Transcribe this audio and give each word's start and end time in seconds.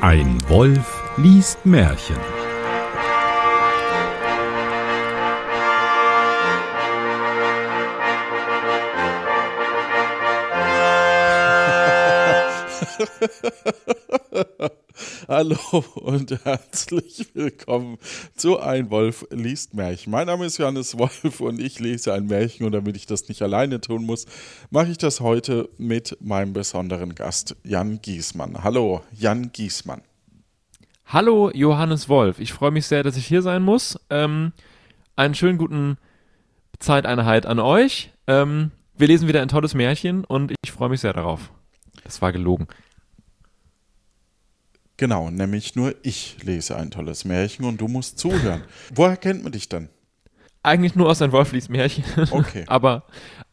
Ein 0.00 0.38
Wolf 0.48 1.02
liest 1.16 1.66
Märchen. 1.66 2.16
Hallo 15.38 15.84
und 15.94 16.44
herzlich 16.44 17.28
willkommen 17.32 17.98
zu 18.34 18.58
Ein 18.58 18.90
Wolf 18.90 19.24
liest 19.30 19.72
Märchen. 19.72 20.10
Mein 20.10 20.26
Name 20.26 20.46
ist 20.46 20.58
Johannes 20.58 20.98
Wolf 20.98 21.40
und 21.40 21.60
ich 21.60 21.78
lese 21.78 22.12
ein 22.12 22.26
Märchen 22.26 22.66
und 22.66 22.72
damit 22.72 22.96
ich 22.96 23.06
das 23.06 23.28
nicht 23.28 23.40
alleine 23.40 23.80
tun 23.80 24.04
muss, 24.04 24.26
mache 24.70 24.88
ich 24.88 24.98
das 24.98 25.20
heute 25.20 25.68
mit 25.78 26.18
meinem 26.20 26.54
besonderen 26.54 27.14
Gast 27.14 27.54
Jan 27.62 28.02
Giesmann. 28.02 28.64
Hallo, 28.64 29.02
Jan 29.12 29.52
Giesmann. 29.52 30.02
Hallo, 31.06 31.52
Johannes 31.54 32.08
Wolf. 32.08 32.40
Ich 32.40 32.52
freue 32.52 32.72
mich 32.72 32.88
sehr, 32.88 33.04
dass 33.04 33.16
ich 33.16 33.28
hier 33.28 33.42
sein 33.42 33.62
muss. 33.62 33.96
Ähm, 34.10 34.50
einen 35.14 35.36
schönen 35.36 35.58
guten 35.58 35.98
Zeiteinheit 36.80 37.46
an 37.46 37.60
euch. 37.60 38.10
Ähm, 38.26 38.72
wir 38.96 39.06
lesen 39.06 39.28
wieder 39.28 39.40
ein 39.40 39.46
tolles 39.46 39.74
Märchen 39.74 40.24
und 40.24 40.52
ich 40.64 40.72
freue 40.72 40.88
mich 40.88 41.00
sehr 41.00 41.12
darauf. 41.12 41.52
Das 42.02 42.20
war 42.22 42.32
gelogen. 42.32 42.66
Genau, 44.98 45.30
nämlich 45.30 45.76
nur 45.76 45.94
ich 46.02 46.36
lese 46.42 46.76
ein 46.76 46.90
tolles 46.90 47.24
Märchen 47.24 47.64
und 47.64 47.80
du 47.80 47.86
musst 47.86 48.18
zuhören. 48.18 48.62
Woher 48.92 49.16
kennt 49.16 49.44
man 49.44 49.52
dich 49.52 49.68
dann? 49.68 49.88
Eigentlich 50.64 50.96
nur 50.96 51.08
aus 51.08 51.22
ein 51.22 51.30
Wolf 51.30 51.52
liest 51.52 51.70
Märchen. 51.70 52.04
Okay. 52.32 52.64
Aber 52.66 53.04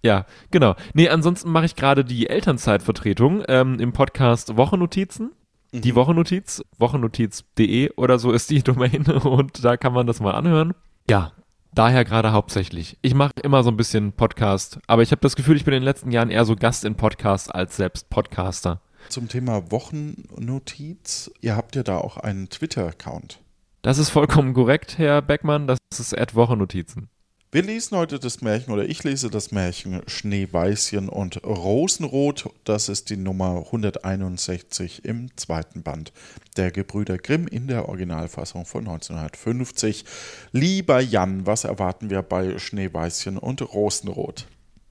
ja, 0.02 0.26
genau. 0.49 0.76
Nee, 0.95 1.08
ansonsten 1.08 1.52
mache 1.52 1.66
ich 1.66 1.76
gerade 1.76 2.04
die 2.04 2.27
Elternzeitvertretung 2.27 3.44
ähm, 3.48 3.80
im 3.80 3.94
Podcast 3.94 4.57
Wochennotizen. 4.57 5.34
Die 5.71 5.93
Wochennotiz, 5.93 6.63
wochennotiz.de 6.79 7.91
oder 7.91 8.18
so 8.18 8.32
ist 8.32 8.49
die 8.49 8.63
Domain 8.63 9.05
und 9.05 9.63
da 9.63 9.77
kann 9.77 9.93
man 9.93 10.07
das 10.07 10.20
mal 10.20 10.32
anhören. 10.32 10.74
Ja, 11.07 11.34
daher 11.76 12.05
gerade 12.05 12.32
hauptsächlich. 12.32 12.98
Ich 13.04 13.13
mache 13.13 13.34
immer 13.43 13.62
so 13.62 13.70
ein 13.70 13.77
bisschen 13.77 14.13
Podcast, 14.13 14.80
aber 14.87 15.04
ich 15.04 15.12
habe 15.12 15.21
das 15.21 15.35
Gefühl, 15.35 15.57
ich 15.57 15.65
bin 15.65 15.76
in 15.76 15.82
den 15.82 15.85
letzten 15.85 16.09
Jahren 16.09 16.32
eher 16.32 16.46
so 16.46 16.55
Gast 16.55 16.85
in 16.85 16.96
Podcasts 16.96 17.52
als 17.52 17.77
selbst 17.77 18.09
Podcaster. 18.09 18.82
Zum 19.10 19.30
Thema 19.30 19.72
Wochennotiz. 19.72 21.32
Ihr 21.42 21.56
habt 21.56 21.76
ja 21.76 21.84
da 21.84 21.98
auch 21.98 22.18
einen 22.18 22.50
Twitter-Account. 22.50 23.40
Das 23.82 23.98
ist 23.98 24.10
vollkommen 24.10 24.54
korrekt, 24.54 24.98
Herr 24.98 25.22
Beckmann. 25.22 25.68
Das 25.68 25.78
ist 25.92 26.18
Ad 26.18 26.36
Wochennotizen. 26.36 27.10
Wir 27.56 27.64
lesen 27.64 27.98
heute 27.98 28.20
das 28.20 28.42
Märchen 28.42 28.74
oder 28.74 28.84
ich 28.84 29.06
lese 29.06 29.30
das 29.30 29.54
Märchen 29.54 30.02
Schneeweißchen 30.08 31.08
und 31.08 31.42
Rosenrot. 31.46 32.50
Das 32.66 32.90
ist 32.90 33.10
die 33.10 33.16
Nummer 33.16 33.64
161 33.68 35.06
im 35.06 35.30
zweiten 35.38 35.82
Band 35.82 36.12
der 36.58 36.72
Gebrüder 36.72 37.18
Grimm 37.18 37.48
in 37.48 37.70
der 37.70 37.88
Originalfassung 37.88 38.66
von 38.66 38.82
1950. 38.82 40.04
Lieber 40.52 41.00
Jan, 41.00 41.46
was 41.46 41.64
erwarten 41.64 42.10
wir 42.10 42.24
bei 42.24 42.58
Schneeweißchen 42.58 43.38
und 43.38 43.62
Rosenrot? 43.62 44.48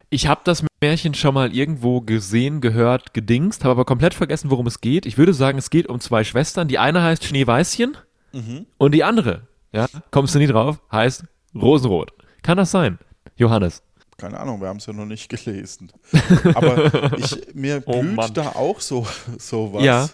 Ich 0.09 0.27
habe 0.27 0.41
das 0.45 0.65
Märchen 0.85 1.15
schon 1.15 1.33
mal 1.33 1.55
irgendwo 1.55 2.03
gesehen, 2.03 2.61
gehört, 2.61 3.15
gedingst, 3.15 3.65
habe 3.65 3.73
aber 3.73 3.85
komplett 3.87 4.13
vergessen, 4.13 4.51
worum 4.51 4.67
es 4.67 4.83
geht. 4.83 5.07
Ich 5.07 5.17
würde 5.17 5.33
sagen, 5.33 5.57
es 5.57 5.71
geht 5.71 5.89
um 5.89 5.99
zwei 5.99 6.25
Schwestern. 6.25 6.69
Die 6.69 6.79
eine 6.79 7.03
heißt 7.03 7.25
Schneeweißchen 7.25 7.97
und 8.77 8.93
die 8.93 9.03
andere, 9.03 9.47
ja, 9.73 9.87
kommst 10.11 10.35
du 10.35 10.41
nie 10.41 10.47
drauf, 10.47 10.81
heißt 10.93 11.25
Rosenrot. 11.55 12.13
Kann 12.43 12.59
das 12.59 12.71
sein, 12.71 12.99
Johannes? 13.37 13.83
Keine 14.19 14.39
Ahnung, 14.39 14.61
wir 14.61 14.69
haben 14.69 14.77
es 14.77 14.85
ja 14.87 14.93
noch 14.93 15.07
nicht 15.07 15.29
gelesen. 15.31 15.91
Aber 16.55 17.17
ich, 17.17 17.55
mir 17.55 17.83
Oh 17.87 18.01
blüht 18.03 18.15
Mann. 18.17 18.35
da 18.35 18.49
auch 18.51 18.81
so, 18.81 19.07
so 19.39 19.73
was. 19.73 19.85
Ja. 19.85 20.09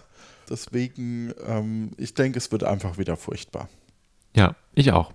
Deswegen, 0.48 1.32
ähm, 1.46 1.90
ich 1.96 2.14
denke, 2.14 2.38
es 2.38 2.52
wird 2.52 2.62
einfach 2.62 2.96
wieder 2.96 3.16
furchtbar. 3.16 3.68
Ja, 4.36 4.54
ich 4.74 4.92
auch. 4.92 5.12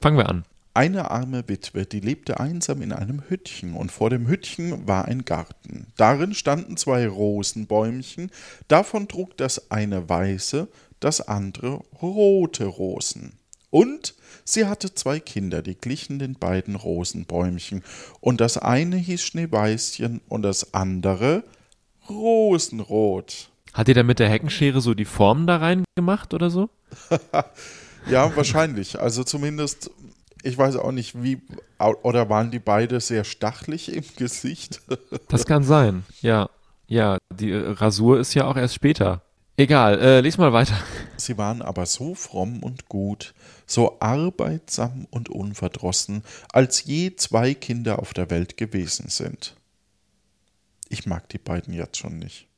Fangen 0.00 0.16
wir 0.16 0.28
an. 0.28 0.44
Eine 0.72 1.10
arme 1.10 1.48
Witwe, 1.48 1.84
die 1.84 1.98
lebte 1.98 2.38
einsam 2.38 2.80
in 2.80 2.92
einem 2.92 3.24
Hüttchen, 3.28 3.74
und 3.74 3.90
vor 3.90 4.08
dem 4.08 4.28
Hüttchen 4.28 4.86
war 4.86 5.06
ein 5.06 5.24
Garten. 5.24 5.88
Darin 5.96 6.32
standen 6.32 6.76
zwei 6.76 7.08
Rosenbäumchen, 7.08 8.30
davon 8.68 9.08
trug 9.08 9.36
das 9.36 9.70
eine 9.72 10.08
weiße, 10.08 10.68
das 11.00 11.26
andere 11.26 11.82
rote 12.00 12.66
Rosen. 12.66 13.32
Und 13.70 14.14
sie 14.44 14.66
hatte 14.66 14.94
zwei 14.94 15.18
Kinder, 15.18 15.62
die 15.62 15.76
glichen 15.76 16.20
den 16.20 16.34
beiden 16.34 16.76
Rosenbäumchen, 16.76 17.82
und 18.20 18.40
das 18.40 18.56
eine 18.56 18.96
hieß 18.96 19.22
Schneeweißchen 19.22 20.20
und 20.28 20.42
das 20.42 20.72
andere 20.72 21.42
Rosenrot. 22.08 23.50
Hat 23.72 23.88
ihr 23.88 23.94
da 23.94 24.02
mit 24.04 24.20
der 24.20 24.28
Heckenschere 24.28 24.80
so 24.80 24.94
die 24.94 25.04
Formen 25.04 25.48
da 25.48 25.56
rein 25.56 25.84
gemacht 25.96 26.32
oder 26.32 26.50
so? 26.50 26.70
Ja, 28.08 28.34
wahrscheinlich. 28.34 28.98
Also 29.00 29.24
zumindest, 29.24 29.90
ich 30.42 30.56
weiß 30.56 30.76
auch 30.76 30.92
nicht, 30.92 31.22
wie, 31.22 31.42
oder 32.02 32.28
waren 32.28 32.50
die 32.50 32.58
beide 32.58 33.00
sehr 33.00 33.24
stachlig 33.24 33.94
im 33.94 34.04
Gesicht? 34.16 34.80
Das 35.28 35.46
kann 35.46 35.62
sein. 35.62 36.04
Ja, 36.22 36.50
ja, 36.86 37.18
die 37.32 37.52
äh, 37.52 37.68
Rasur 37.70 38.18
ist 38.18 38.34
ja 38.34 38.46
auch 38.46 38.56
erst 38.56 38.74
später. 38.74 39.22
Egal, 39.56 40.00
äh, 40.00 40.20
lies 40.20 40.38
mal 40.38 40.52
weiter. 40.52 40.74
Sie 41.16 41.36
waren 41.36 41.62
aber 41.62 41.86
so 41.86 42.14
fromm 42.14 42.62
und 42.62 42.88
gut, 42.88 43.34
so 43.66 44.00
arbeitsam 44.00 45.06
und 45.10 45.28
unverdrossen, 45.28 46.24
als 46.52 46.84
je 46.84 47.14
zwei 47.14 47.54
Kinder 47.54 47.98
auf 47.98 48.14
der 48.14 48.30
Welt 48.30 48.56
gewesen 48.56 49.08
sind. 49.08 49.54
Ich 50.88 51.06
mag 51.06 51.28
die 51.28 51.38
beiden 51.38 51.74
jetzt 51.74 51.98
schon 51.98 52.18
nicht. 52.18 52.48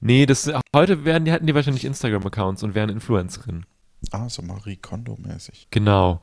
Nee, 0.00 0.26
das, 0.26 0.50
heute 0.74 1.04
werden 1.04 1.24
die, 1.24 1.32
hatten 1.32 1.46
die 1.46 1.54
wahrscheinlich 1.54 1.84
Instagram-Accounts 1.84 2.62
und 2.62 2.74
wären 2.74 2.88
Influencerinnen. 2.88 3.66
Ah, 4.10 4.28
so 4.28 4.42
Marie 4.42 4.76
Kondo-mäßig. 4.76 5.68
Genau. 5.70 6.22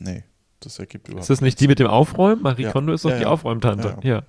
Nee, 0.00 0.24
das 0.60 0.78
ergibt 0.78 1.08
überhaupt 1.08 1.22
Ist 1.22 1.30
das 1.30 1.40
nicht 1.40 1.60
die 1.60 1.68
mit 1.68 1.78
dem 1.78 1.86
Aufräumen? 1.86 2.42
Marie 2.42 2.64
Ja. 2.64 2.72
Kondo 2.72 2.92
ist 2.92 3.04
doch 3.04 3.10
Ja, 3.10 3.16
die 3.16 3.22
ja. 3.22 3.28
Aufräumtante. 3.28 3.98
Ja. 4.02 4.16
Ja. 4.16 4.22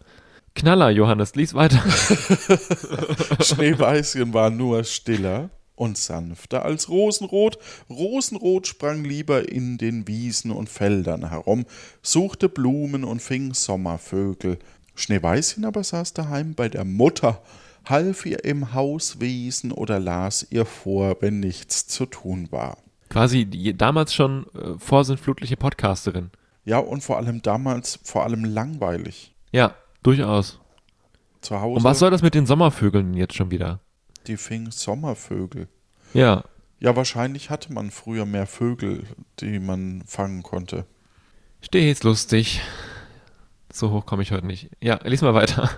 Knaller, 0.56 0.90
Johannes, 0.90 1.36
lies 1.36 1.54
weiter. 1.54 1.80
Schneeweißchen 3.44 4.34
war 4.34 4.50
nur 4.50 4.84
stiller 4.84 5.50
und 5.76 5.98
sanfter 5.98 6.66
als 6.66 6.90
Rosenrot. 6.90 7.58
Rosenrot 7.90 8.68
sprang 8.68 9.04
lieber 9.04 9.50
in 9.50 9.78
den 9.78 10.08
Wiesen 10.08 10.52
und 10.52 10.70
Feldern 10.70 11.30
herum, 11.30 11.66
suchte 12.02 12.50
Blumen 12.50 13.04
und 13.04 13.22
fing 13.22 13.54
Sommervögel. 13.54 14.60
Schneeweißchen 14.96 15.64
aber 15.64 15.84
saß 15.84 16.14
daheim 16.14 16.56
bei 16.56 16.68
der 16.68 16.84
Mutter, 16.84 17.42
half 17.86 18.26
ihr 18.26 18.44
im 18.44 18.74
Hauswesen 18.74 19.72
oder 19.72 20.00
las 20.00 20.46
ihr 20.50 20.66
vor, 20.66 21.18
wenn 21.22 21.40
nichts 21.40 21.88
zu 21.88 22.06
tun 22.06 22.48
war. 22.52 22.78
Quasi 23.10 23.74
damals 23.76 24.14
schon 24.14 24.46
äh, 24.54 24.78
vorsintflutliche 24.78 25.58
Podcasterin. 25.58 26.30
Ja, 26.66 26.78
und 26.80 27.02
vor 27.04 27.18
allem 27.18 27.42
damals 27.42 28.00
vor 28.04 28.24
allem 28.24 28.44
langweilig. 28.46 29.34
Ja, 29.52 29.74
durchaus. 30.04 30.60
Zu 31.42 31.60
Hause, 31.60 31.78
Und 31.78 31.84
was 31.84 32.00
soll 32.00 32.12
das 32.12 32.22
mit 32.22 32.36
den 32.36 32.46
Sommervögeln 32.46 33.14
jetzt 33.14 33.34
schon 33.36 33.52
wieder? 33.52 33.80
die 34.28 34.38
fing 34.38 34.70
Sommervögel. 34.70 35.68
Ja, 36.14 36.44
Ja, 36.80 36.96
wahrscheinlich 36.96 37.50
hatte 37.50 37.74
man 37.74 37.90
früher 37.90 38.26
mehr 38.26 38.46
Vögel, 38.46 39.04
die 39.40 39.58
man 39.60 40.04
fangen 40.06 40.44
konnte. 40.44 40.86
stets 41.62 42.04
lustig. 42.04 42.62
So 43.74 43.90
hoch 43.92 44.06
komme 44.06 44.22
ich 44.22 44.32
heute 44.32 44.46
nicht. 44.46 44.70
Ja, 44.82 45.00
lies 45.04 45.22
mal 45.22 45.34
weiter. 45.34 45.70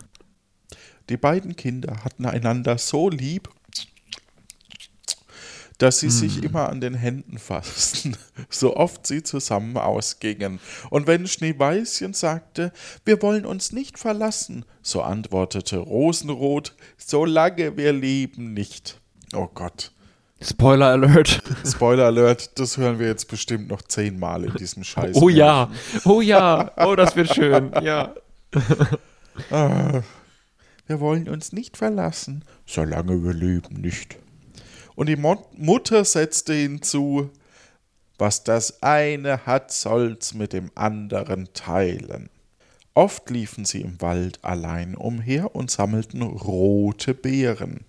Die 1.10 1.18
beiden 1.18 1.56
Kinder 1.56 2.04
hatten 2.04 2.26
einander 2.26 2.78
so 2.78 3.10
lieb, 3.10 3.50
dass 5.82 6.00
sie 6.00 6.12
sich 6.12 6.44
immer 6.44 6.70
an 6.70 6.80
den 6.80 6.94
Händen 6.94 7.40
fassten, 7.40 8.16
so 8.50 8.76
oft 8.76 9.08
sie 9.08 9.24
zusammen 9.24 9.78
ausgingen. 9.78 10.60
Und 10.92 11.08
wenn 11.08 11.26
Schneeweißchen 11.26 12.14
sagte, 12.14 12.72
wir 13.04 13.20
wollen 13.24 13.48
uns 13.48 13.72
nicht 13.72 13.98
verlassen, 13.98 14.64
so 14.84 15.02
antwortete 15.02 15.78
Rosenrot, 15.78 16.76
solange 16.98 17.78
wir 17.78 17.94
leben 17.94 18.54
nicht. 18.54 19.02
Oh 19.34 19.48
Gott. 19.52 19.92
Spoiler 20.40 20.88
Alert. 20.88 21.42
Spoiler 21.66 22.06
Alert, 22.06 22.60
das 22.60 22.78
hören 22.78 23.00
wir 23.00 23.08
jetzt 23.08 23.28
bestimmt 23.28 23.68
noch 23.68 23.82
zehnmal 23.82 24.44
in 24.44 24.54
diesem 24.54 24.84
Scheiß. 24.84 25.16
Oh 25.16 25.30
ja, 25.30 25.72
oh 26.06 26.22
ja, 26.22 26.72
oh, 26.78 26.96
das 26.96 27.16
wird 27.16 27.34
schön. 27.34 27.72
Ja. 27.82 28.14
Ah, 29.50 30.02
wir 30.86 31.00
wollen 31.00 31.30
uns 31.30 31.54
nicht 31.54 31.78
verlassen, 31.78 32.44
solange 32.66 33.24
wir 33.24 33.34
leben 33.34 33.82
nicht. 33.82 34.18
Und 34.96 35.08
die 35.08 35.16
Mutter 35.16 36.06
setzte 36.06 36.54
hinzu, 36.54 37.30
was 38.18 38.44
das 38.44 38.84
eine 38.84 39.46
hat, 39.46 39.72
soll's 39.72 40.34
mit 40.34 40.54
dem 40.54 40.70
anderen 40.76 41.50
teilen. 41.54 42.30
Oft 42.94 43.30
liefen 43.30 43.66
sie 43.66 43.82
im 43.82 44.02
Wald 44.02 44.44
allein 44.44 44.96
umher 44.96 45.56
und 45.56 45.72
sammelten 45.72 46.22
rote 46.22 47.14
Beeren. 47.14 47.86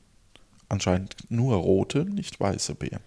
Anscheinend 0.68 1.16
nur 1.28 1.56
rote, 1.56 2.04
nicht 2.04 2.40
weiße 2.40 2.76
Beeren. 2.76 3.02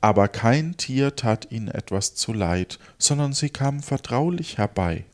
Aber 0.00 0.28
kein 0.28 0.76
Tier 0.76 1.16
tat 1.16 1.50
ihnen 1.50 1.68
etwas 1.68 2.14
zuleid, 2.14 2.78
sondern 2.98 3.32
sie 3.32 3.50
kamen 3.50 3.82
vertraulich 3.82 4.58
herbei. 4.58 5.06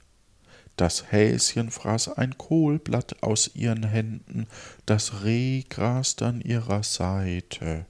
Das 0.77 1.11
Häschen 1.11 1.71
fraß 1.71 2.19
ein 2.19 2.37
Kohlblatt 2.37 3.23
aus 3.23 3.53
ihren 3.55 3.85
Händen, 3.85 4.47
das 4.85 5.25
Reh 5.25 5.63
graste 5.63 6.27
an 6.27 6.41
ihrer 6.43 6.83
Seite. 6.83 7.87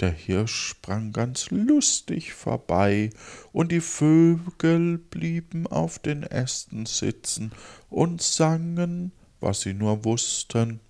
Der 0.00 0.10
Hirsch 0.10 0.70
sprang 0.70 1.12
ganz 1.12 1.50
lustig 1.50 2.34
vorbei, 2.34 3.10
und 3.52 3.70
die 3.70 3.80
Vögel 3.80 4.98
blieben 4.98 5.66
auf 5.68 6.00
den 6.00 6.24
Ästen 6.24 6.84
sitzen 6.86 7.52
und 7.90 8.20
sangen, 8.20 9.12
was 9.40 9.60
sie 9.60 9.74
nur 9.74 10.04
wussten. 10.04 10.80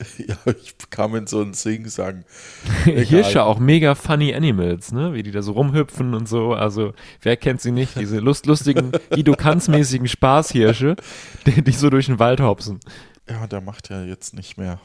Ja, 0.16 0.36
ich 0.46 0.74
kam 0.88 1.14
in 1.14 1.26
so 1.26 1.42
einen 1.42 1.52
Singsang. 1.52 2.24
Hirsche 2.84 3.42
auch 3.42 3.58
mega 3.58 3.94
funny 3.94 4.34
Animals, 4.34 4.92
ne? 4.92 5.12
Wie 5.12 5.22
die 5.22 5.30
da 5.30 5.42
so 5.42 5.52
rumhüpfen 5.52 6.14
und 6.14 6.26
so. 6.26 6.54
Also, 6.54 6.94
wer 7.20 7.36
kennt 7.36 7.60
sie 7.60 7.70
nicht? 7.70 7.98
Diese 7.98 8.18
lust 8.18 8.46
lustigen, 8.46 8.92
Guido 9.10 9.34
Kanz-mäßigen 9.34 10.08
Spaßhirsche, 10.08 10.96
die, 11.44 11.62
die 11.62 11.72
so 11.72 11.90
durch 11.90 12.06
den 12.06 12.18
Wald 12.18 12.40
hopsen. 12.40 12.80
Ja, 13.28 13.46
der 13.46 13.60
macht 13.60 13.90
ja 13.90 14.02
jetzt 14.02 14.34
nicht 14.34 14.56
mehr. 14.56 14.80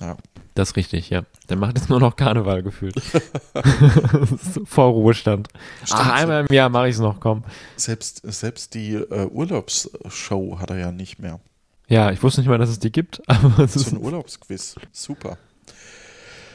Ja. 0.00 0.16
Das 0.54 0.70
ist 0.70 0.76
richtig, 0.76 1.10
ja. 1.10 1.22
Der 1.48 1.56
macht 1.56 1.76
jetzt 1.76 1.90
nur 1.90 2.00
noch 2.00 2.16
Karneval 2.16 2.62
gefühlt. 2.62 3.00
Vor 4.64 4.90
Ruhestand. 4.92 5.48
Ach, 5.90 6.12
einmal 6.12 6.46
im 6.46 6.54
Jahr 6.54 6.68
mache 6.70 6.88
ich 6.88 6.94
es 6.94 7.00
noch, 7.00 7.20
komm. 7.20 7.44
Selbst, 7.76 8.20
selbst 8.24 8.74
die 8.74 8.94
äh, 8.94 9.26
Urlaubsshow 9.26 10.58
hat 10.58 10.70
er 10.70 10.78
ja 10.78 10.92
nicht 10.92 11.18
mehr. 11.18 11.40
Ja, 11.88 12.10
ich 12.10 12.22
wusste 12.22 12.40
nicht 12.40 12.48
mal, 12.48 12.58
dass 12.58 12.70
es 12.70 12.78
die 12.78 12.90
gibt, 12.90 13.22
aber 13.28 13.64
es 13.64 13.74
So 13.74 13.80
ist, 13.80 13.92
ein 13.92 14.00
Urlaubsquiz. 14.00 14.76
Super. 14.92 15.36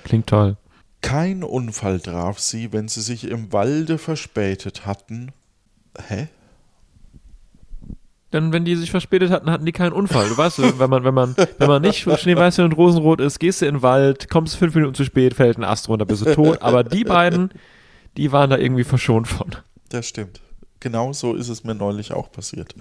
klingt 0.03 0.27
toll. 0.27 0.57
Kein 1.01 1.43
Unfall 1.43 1.99
traf 1.99 2.39
sie, 2.39 2.73
wenn 2.73 2.87
sie 2.87 3.01
sich 3.01 3.23
im 3.23 3.51
Walde 3.53 3.97
verspätet 3.97 4.85
hatten. 4.85 5.31
Hä? 6.07 6.27
Denn 8.33 8.53
wenn 8.53 8.63
die 8.63 8.75
sich 8.75 8.91
verspätet 8.91 9.29
hatten, 9.29 9.51
hatten 9.51 9.65
die 9.65 9.71
keinen 9.71 9.91
Unfall. 9.93 10.29
Du 10.29 10.37
weißt, 10.37 10.79
wenn 10.79 10.89
man, 10.89 11.03
wenn 11.03 11.13
man, 11.13 11.35
wenn 11.57 11.67
man 11.67 11.81
nicht 11.81 11.99
Schneeweißchen 11.99 12.63
und 12.63 12.73
Rosenrot 12.73 13.19
ist, 13.19 13.39
gehst 13.39 13.61
du 13.61 13.65
in 13.65 13.75
den 13.75 13.81
Wald, 13.81 14.29
kommst 14.29 14.55
fünf 14.55 14.73
Minuten 14.75 14.93
zu 14.93 15.03
spät, 15.03 15.33
fällt 15.33 15.57
ein 15.57 15.63
Ast 15.63 15.89
runter, 15.89 16.05
bist 16.05 16.25
du 16.25 16.33
tot. 16.33 16.61
Aber 16.61 16.83
die 16.83 17.03
beiden, 17.03 17.51
die 18.17 18.31
waren 18.31 18.49
da 18.49 18.57
irgendwie 18.57 18.85
verschont 18.85 19.27
von. 19.27 19.55
Das 19.89 20.07
stimmt. 20.07 20.41
Genau 20.79 21.13
so 21.13 21.35
ist 21.35 21.49
es 21.49 21.63
mir 21.63 21.75
neulich 21.75 22.13
auch 22.13 22.31
passiert. 22.31 22.73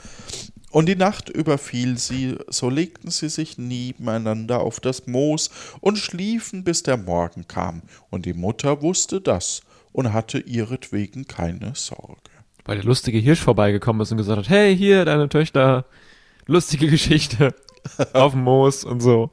Und 0.71 0.87
die 0.87 0.97
Nacht 0.97 1.29
überfiel 1.29 1.99
sie, 1.99 2.37
so 2.49 2.71
legten 2.71 3.11
sie 3.11 3.29
sich 3.29 3.59
nebeneinander 3.59 4.61
auf 4.61 4.79
das 4.79 5.09
Moos 5.09 5.51
und 5.81 5.99
schliefen, 5.99 6.63
bis 6.63 6.85
der 6.85 6.97
Morgen 6.97 7.49
kam. 7.49 7.83
Und 8.09 8.25
die 8.25 8.35
Mutter 8.35 8.81
wusste 8.81 9.21
das 9.21 9.63
und 9.93 10.13
hatte 10.13 10.39
ihretwegen 10.39 11.27
keine 11.27 11.73
Sorge. 11.75 12.31
Weil 12.71 12.77
der 12.77 12.87
lustige 12.87 13.19
Hirsch 13.19 13.41
vorbeigekommen 13.41 14.01
ist 14.01 14.13
und 14.13 14.19
gesagt 14.19 14.39
hat, 14.39 14.49
hey, 14.49 14.77
hier, 14.77 15.05
deine 15.05 15.29
Töchter, 15.29 15.87
lustige 16.47 16.87
Geschichte 16.87 17.53
auf 18.13 18.31
dem 18.31 18.45
Moos 18.45 18.85
und 18.85 19.01
so. 19.01 19.33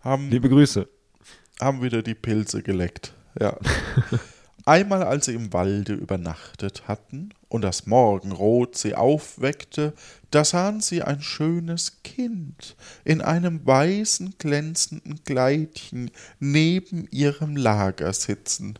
Haben, 0.00 0.30
Liebe 0.30 0.48
Grüße. 0.48 0.88
haben 1.60 1.82
wieder 1.82 2.02
die 2.02 2.14
Pilze 2.14 2.62
geleckt. 2.62 3.12
Ja. 3.38 3.58
Einmal, 4.64 5.02
als 5.02 5.26
sie 5.26 5.34
im 5.34 5.52
Walde 5.52 5.92
übernachtet 5.92 6.88
hatten 6.88 7.34
und 7.50 7.60
das 7.60 7.84
Morgenrot 7.84 8.78
sie 8.78 8.94
aufweckte, 8.94 9.92
da 10.30 10.42
sahen 10.42 10.80
sie 10.80 11.02
ein 11.02 11.20
schönes 11.20 12.02
Kind 12.02 12.76
in 13.04 13.20
einem 13.20 13.66
weißen, 13.66 14.36
glänzenden 14.38 15.22
Kleidchen 15.24 16.10
neben 16.40 17.08
ihrem 17.10 17.58
Lager 17.58 18.10
sitzen. 18.14 18.78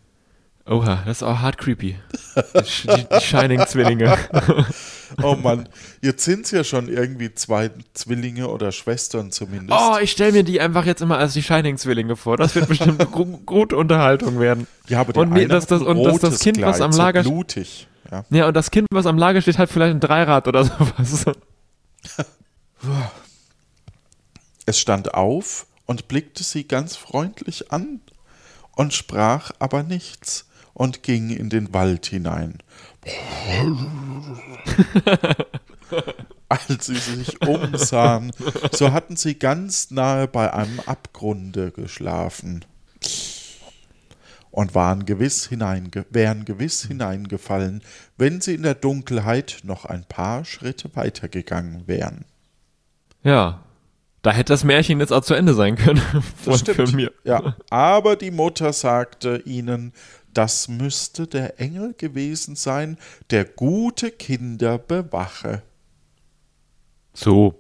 Oha, 0.69 1.03
das 1.07 1.19
ist 1.19 1.23
auch 1.23 1.39
hart 1.39 1.59
creepy. 1.59 1.97
Die, 2.35 3.07
die, 3.07 3.21
Shining-Zwillinge. 3.21 4.17
Oh 5.23 5.37
Mann, 5.37 5.69
jetzt 6.03 6.25
sind 6.25 6.47
es 6.47 6.51
ja 6.51 6.65
schon 6.65 6.89
irgendwie 6.89 7.33
zwei 7.33 7.71
Zwillinge 7.95 8.49
oder 8.49 8.73
Schwestern 8.73 9.31
zumindest. 9.31 9.81
Oh, 9.81 9.97
ich 10.03 10.11
stelle 10.11 10.33
mir 10.33 10.43
die 10.43 10.61
einfach 10.61 10.85
jetzt 10.85 11.01
immer 11.01 11.17
als 11.19 11.33
die 11.35 11.45
Shining-Zwillinge 11.45 12.17
vor. 12.17 12.37
Das 12.37 12.57
wird 12.57 12.67
bestimmt 12.69 13.01
eine 13.01 13.09
gute 13.09 13.77
Unterhaltung 13.77 14.41
werden. 14.41 14.67
ja, 14.89 15.01
aber 15.01 15.13
der 15.13 15.23
und 15.23 15.33
eine 15.33 15.47
das- 15.47 15.63
hat 15.65 15.71
das- 15.71 15.83
und 15.83 16.03
das- 16.03 16.19
das 16.19 16.41
Kind, 16.41 16.61
was 16.61 16.77
Kleid, 16.79 16.83
am 16.83 16.93
so 16.93 16.99
Lager- 16.99 17.23
blutig. 17.23 17.87
Ja. 18.11 18.25
Ja, 18.31 18.49
und 18.49 18.55
das 18.55 18.73
Kind, 18.73 18.89
was 18.91 19.07
am 19.07 19.17
Lager 19.17 19.41
steht, 19.41 19.59
hat 19.59 19.71
vielleicht 19.71 19.95
ein 19.95 20.01
Dreirad 20.01 20.49
oder 20.49 20.65
sowas. 20.65 21.25
Es 24.67 24.79
stand 24.81 25.15
auf 25.15 25.67
und 25.87 26.09
blickte 26.09 26.43
sie 26.43 26.67
ganz 26.67 26.97
freundlich 26.97 27.71
an 27.73 28.01
und 28.75 28.93
sprach 28.93 29.53
aber 29.61 29.83
nichts 29.85 30.47
und 30.77 31.03
ging 31.03 31.31
in 31.31 31.49
den 31.49 31.73
Wald 31.73 32.05
hinein. 32.05 32.59
Als 36.51 36.87
sie 36.87 36.97
sich 36.97 37.41
umsahen, 37.41 38.31
so 38.73 38.93
hatten 38.93 39.17
sie 39.17 39.39
ganz 39.39 39.91
nahe 39.91 40.29
bei 40.29 40.53
einem 40.53 40.81
Abgrunde 40.81 41.71
geschlafen 41.71 42.63
und 44.51 44.75
waren 44.75 45.07
gewiss 45.07 45.49
hineinge 45.49 46.05
wären 46.11 46.45
gewiss 46.45 46.85
hineingefallen, 46.85 47.83
wenn 48.19 48.43
sie 48.43 48.55
in 48.55 48.63
der 48.63 48.75
Dunkelheit 48.75 49.61
noch 49.63 49.87
ein 49.87 50.05
paar 50.05 50.45
Schritte 50.45 50.95
weitergegangen 50.95 51.89
wären. 51.89 52.27
Ja. 53.23 53.63
Da 54.21 54.33
hätte 54.33 54.53
das 54.53 54.65
Märchen 54.65 55.01
jetzt 55.01 55.13
auch 55.13 55.23
zu 55.23 55.35
Ende 55.35 55.55
sein 55.55 55.77
können. 55.77 56.03
Von, 56.45 56.59
für 56.59 56.89
mir. 56.89 57.13
Ja, 57.25 57.57
aber 57.71 58.17
die 58.17 58.33
Mutter 58.33 58.73
sagte 58.73 59.41
ihnen, 59.45 59.93
das 60.37 60.69
müsste 60.69 61.27
der 61.27 61.61
Engel 61.61 61.95
gewesen 61.95 62.57
sein, 62.57 62.99
der 63.31 63.45
gute 63.45 64.11
Kinder 64.11 64.77
bewache. 64.77 65.63
So. 67.15 67.55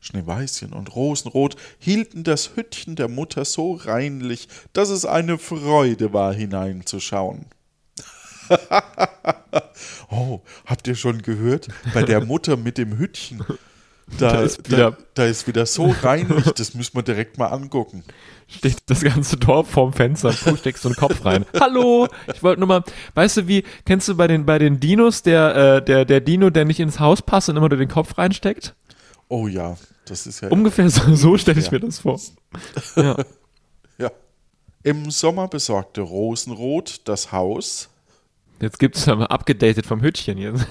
Schneeweißchen 0.00 0.72
und 0.72 0.94
Rosenrot 0.94 1.56
hielten 1.80 2.22
das 2.22 2.54
Hüttchen 2.54 2.94
der 2.94 3.08
Mutter 3.08 3.44
so 3.44 3.74
reinlich, 3.74 4.48
dass 4.72 4.90
es 4.90 5.04
eine 5.04 5.38
Freude 5.38 6.12
war, 6.12 6.32
hineinzuschauen. 6.32 7.46
oh, 10.10 10.40
habt 10.66 10.86
ihr 10.86 10.94
schon 10.94 11.20
gehört? 11.22 11.66
Bei 11.92 12.04
der 12.04 12.24
Mutter 12.24 12.56
mit 12.56 12.78
dem 12.78 12.96
Hüttchen. 12.96 13.42
Da, 14.18 14.32
Da 14.32 14.40
ist 14.42 14.66
wieder- 14.70 14.92
da, 14.92 14.96
da 15.14 15.24
ist 15.26 15.46
wieder 15.46 15.66
so 15.66 15.94
reinlich, 16.02 16.44
das 16.52 16.74
müssen 16.74 16.94
wir 16.96 17.02
direkt 17.02 17.36
mal 17.38 17.48
angucken. 17.48 18.04
Steht 18.46 18.78
das 18.86 19.02
ganze 19.02 19.36
Dorf 19.36 19.68
vorm 19.70 19.92
Fenster, 19.92 20.30
du 20.32 20.56
steckst 20.56 20.82
so 20.82 20.88
einen 20.88 20.96
Kopf 20.96 21.24
rein. 21.24 21.44
Hallo, 21.60 22.08
ich 22.34 22.42
wollte 22.42 22.60
nur 22.60 22.68
mal, 22.68 22.84
weißt 23.14 23.36
du 23.36 23.48
wie, 23.48 23.64
kennst 23.84 24.08
du 24.08 24.16
bei 24.16 24.26
den, 24.26 24.46
bei 24.46 24.58
den 24.58 24.80
Dinos, 24.80 25.22
der, 25.22 25.76
äh, 25.76 25.84
der, 25.84 26.04
der 26.06 26.20
Dino, 26.22 26.48
der 26.48 26.64
nicht 26.64 26.80
ins 26.80 26.98
Haus 26.98 27.20
passt 27.20 27.50
und 27.50 27.56
immer 27.58 27.68
nur 27.68 27.76
den 27.78 27.88
Kopf 27.90 28.16
reinsteckt? 28.16 28.74
Oh 29.28 29.46
ja, 29.46 29.76
das 30.06 30.26
ist 30.26 30.40
ja. 30.40 30.48
Ungefähr 30.48 30.88
so, 30.88 31.14
so 31.14 31.36
stelle 31.36 31.60
ich 31.60 31.66
Ja. 31.66 31.72
mir 31.72 31.80
das 31.80 31.98
vor. 31.98 32.18
Ja. 32.96 33.16
Ja. 33.98 34.10
Im 34.84 35.10
Sommer 35.10 35.48
besorgte 35.48 36.00
Rosenrot 36.00 37.02
das 37.04 37.30
Haus 37.32 37.90
Jetzt 38.60 38.78
gibt's 38.78 39.04
ja 39.06 39.14
mal 39.14 39.26
abgedatet 39.26 39.84
vom 39.86 40.00
Hütchen 40.00 40.38
jetzt. 40.38 40.66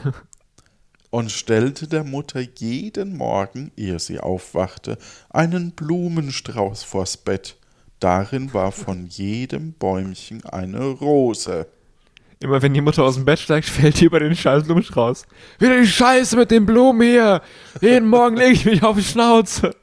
Und 1.09 1.31
stellte 1.31 1.87
der 1.87 2.03
Mutter 2.03 2.41
jeden 2.57 3.17
Morgen, 3.17 3.71
ehe 3.75 3.99
sie 3.99 4.19
aufwachte, 4.19 4.97
einen 5.29 5.71
Blumenstrauß 5.71 6.83
vors 6.83 7.17
Bett. 7.17 7.55
Darin 7.99 8.53
war 8.53 8.71
von 8.71 9.07
jedem 9.07 9.73
Bäumchen 9.73 10.45
eine 10.45 10.85
Rose. 10.85 11.67
Immer 12.39 12.61
wenn 12.61 12.73
die 12.73 12.81
Mutter 12.81 13.03
aus 13.03 13.15
dem 13.15 13.25
Bett 13.25 13.39
steigt, 13.39 13.67
fällt 13.67 13.99
die 13.99 14.05
über 14.05 14.19
den 14.19 14.35
scheiß 14.35 14.65
Blumenstrauß. 14.65 15.25
Wieder 15.57 15.79
die 15.79 15.87
Scheiße 15.87 16.37
mit 16.37 16.51
den 16.51 16.65
Blumen 16.65 17.01
hier. 17.01 17.41
Jeden 17.81 18.07
Morgen 18.07 18.37
lege 18.37 18.51
ich 18.51 18.65
mich 18.65 18.83
auf 18.83 18.95
die 18.95 19.03
Schnauze. 19.03 19.75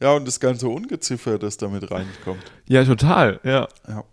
Ja, 0.00 0.12
und 0.12 0.26
das 0.26 0.40
ganze 0.40 0.68
Ungeziffer, 0.68 1.38
das 1.38 1.56
damit 1.56 1.88
reinkommt. 1.90 2.42
Ja, 2.66 2.84
total, 2.84 3.38
ja. 3.44 3.68
Ja. 3.86 4.04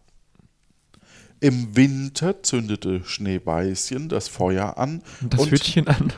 Im 1.42 1.76
Winter 1.76 2.44
zündete 2.44 3.04
Schneeweißchen 3.04 4.10
das 4.10 4.28
Feuer 4.28 4.78
an 4.78 5.02
Und 5.22 5.34
das 5.34 5.42
und, 5.42 5.52
Hütchen 5.52 5.88
an. 5.88 6.14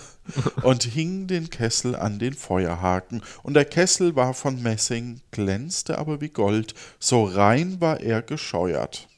und 0.62 0.84
hing 0.84 1.26
den 1.26 1.50
Kessel 1.50 1.96
an 1.96 2.20
den 2.20 2.34
Feuerhaken. 2.34 3.20
Und 3.42 3.54
der 3.54 3.64
Kessel 3.64 4.14
war 4.14 4.32
von 4.32 4.62
Messing, 4.62 5.22
glänzte 5.32 5.98
aber 5.98 6.20
wie 6.20 6.28
Gold, 6.28 6.74
so 7.00 7.24
rein 7.24 7.80
war 7.80 7.98
er 8.00 8.22
gescheuert. 8.22 9.08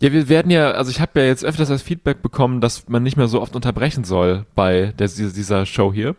Ja, 0.00 0.12
wir 0.12 0.30
werden 0.30 0.50
ja, 0.50 0.70
also 0.72 0.90
ich 0.90 1.00
habe 1.00 1.20
ja 1.20 1.26
jetzt 1.26 1.44
öfters 1.44 1.68
das 1.68 1.82
Feedback 1.82 2.22
bekommen, 2.22 2.62
dass 2.62 2.88
man 2.88 3.02
nicht 3.02 3.18
mehr 3.18 3.28
so 3.28 3.42
oft 3.42 3.54
unterbrechen 3.54 4.04
soll 4.04 4.46
bei 4.54 4.92
der, 4.98 5.08
dieser 5.08 5.66
Show 5.66 5.92
hier. 5.92 6.16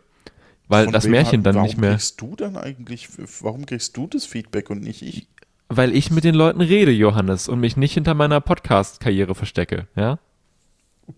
Weil 0.68 0.86
Von 0.86 0.94
das 0.94 1.08
Märchen 1.08 1.40
hat- 1.40 1.46
dann 1.48 1.56
warum 1.56 1.68
nicht 1.68 1.78
mehr. 1.80 1.92
kriegst 1.92 2.22
du 2.22 2.36
dann 2.36 2.58
eigentlich, 2.58 3.10
warum 3.42 3.66
kriegst 3.66 3.98
du 3.98 4.06
das 4.08 4.26
Feedback 4.26 4.70
und 4.70 4.82
nicht 4.82 5.02
ich? 5.02 5.28
Weil 5.68 5.96
ich 5.96 6.12
mit 6.12 6.24
den 6.24 6.36
Leuten 6.36 6.62
rede, 6.62 6.92
Johannes, 6.92 7.48
und 7.48 7.60
mich 7.60 7.76
nicht 7.76 7.94
hinter 7.94 8.14
meiner 8.14 8.40
Podcast-Karriere 8.42 9.34
verstecke, 9.36 9.88
ja? 9.96 10.20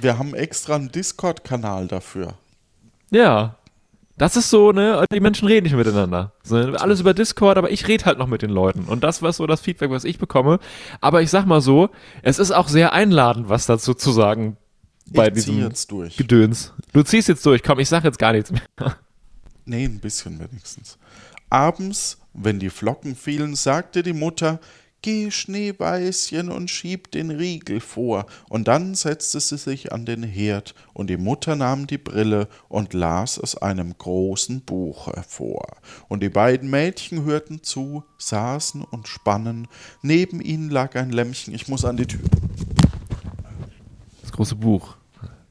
Wir 0.00 0.18
haben 0.18 0.34
extra 0.34 0.76
einen 0.76 0.90
Discord-Kanal 0.90 1.88
dafür. 1.88 2.34
Ja. 3.10 3.56
Das 4.16 4.36
ist 4.36 4.50
so, 4.50 4.72
ne, 4.72 5.04
die 5.12 5.20
Menschen 5.20 5.46
reden 5.46 5.64
nicht 5.64 5.76
miteinander. 5.76 6.32
So, 6.42 6.56
alles 6.56 6.98
über 6.98 7.14
Discord, 7.14 7.56
aber 7.56 7.70
ich 7.70 7.86
rede 7.86 8.04
halt 8.04 8.18
noch 8.18 8.26
mit 8.26 8.42
den 8.42 8.50
Leuten. 8.50 8.84
Und 8.84 9.04
das 9.04 9.22
war 9.22 9.32
so 9.32 9.46
das 9.46 9.60
Feedback, 9.60 9.90
was 9.90 10.02
ich 10.02 10.18
bekomme. 10.18 10.58
Aber 11.00 11.22
ich 11.22 11.30
sag 11.30 11.46
mal 11.46 11.60
so, 11.60 11.90
es 12.22 12.40
ist 12.40 12.50
auch 12.50 12.66
sehr 12.66 12.92
einladend, 12.92 13.48
was 13.48 13.66
dazu 13.66 13.94
zu 13.94 14.10
sagen 14.10 14.56
bei 15.06 15.28
ich 15.28 15.34
zieh 15.34 15.52
diesem 15.52 15.60
jetzt 15.60 15.92
durch. 15.92 16.16
Gedöns. 16.16 16.74
Du 16.92 17.02
ziehst 17.02 17.28
jetzt 17.28 17.46
durch, 17.46 17.62
komm, 17.62 17.78
ich 17.78 17.88
sag 17.88 18.02
jetzt 18.02 18.18
gar 18.18 18.32
nichts 18.32 18.50
mehr. 18.50 18.62
Nee, 19.64 19.84
ein 19.84 20.00
bisschen 20.00 20.38
wenigstens. 20.40 20.98
Abends, 21.50 22.18
wenn 22.40 22.58
die 22.58 22.70
Flocken 22.70 23.16
fielen, 23.16 23.54
sagte 23.54 24.02
die 24.02 24.12
Mutter, 24.12 24.60
Geh, 25.00 25.30
Schneeweißchen, 25.30 26.50
und 26.50 26.70
schieb 26.70 27.12
den 27.12 27.30
Riegel 27.30 27.78
vor. 27.78 28.26
Und 28.48 28.66
dann 28.66 28.96
setzte 28.96 29.38
sie 29.38 29.56
sich 29.56 29.92
an 29.92 30.04
den 30.04 30.24
Herd, 30.24 30.74
und 30.92 31.08
die 31.08 31.16
Mutter 31.16 31.54
nahm 31.54 31.86
die 31.86 31.98
Brille 31.98 32.48
und 32.68 32.94
las 32.94 33.38
aus 33.38 33.56
einem 33.56 33.96
großen 33.96 34.62
Buch 34.62 35.06
hervor. 35.06 35.76
Und 36.08 36.20
die 36.24 36.28
beiden 36.28 36.68
Mädchen 36.68 37.24
hörten 37.24 37.62
zu, 37.62 38.02
saßen 38.18 38.82
und 38.82 39.06
spannen. 39.06 39.68
Neben 40.02 40.40
ihnen 40.40 40.68
lag 40.68 40.96
ein 40.96 41.10
Lämmchen. 41.10 41.54
Ich 41.54 41.68
muss 41.68 41.84
an 41.84 41.96
die 41.96 42.06
Tür. 42.06 42.24
Das 44.22 44.32
große 44.32 44.56
Buch. 44.56 44.96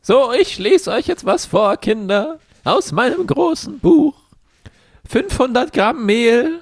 So, 0.02 0.34
ich 0.34 0.58
lese 0.58 0.92
euch 0.92 1.08
jetzt 1.08 1.26
was 1.26 1.46
vor, 1.46 1.78
Kinder, 1.78 2.40
aus 2.66 2.92
meinem 2.92 3.26
großen 3.26 3.80
Buch. 3.80 4.16
500 5.08 5.72
Gramm 5.72 6.06
Mehl, 6.06 6.60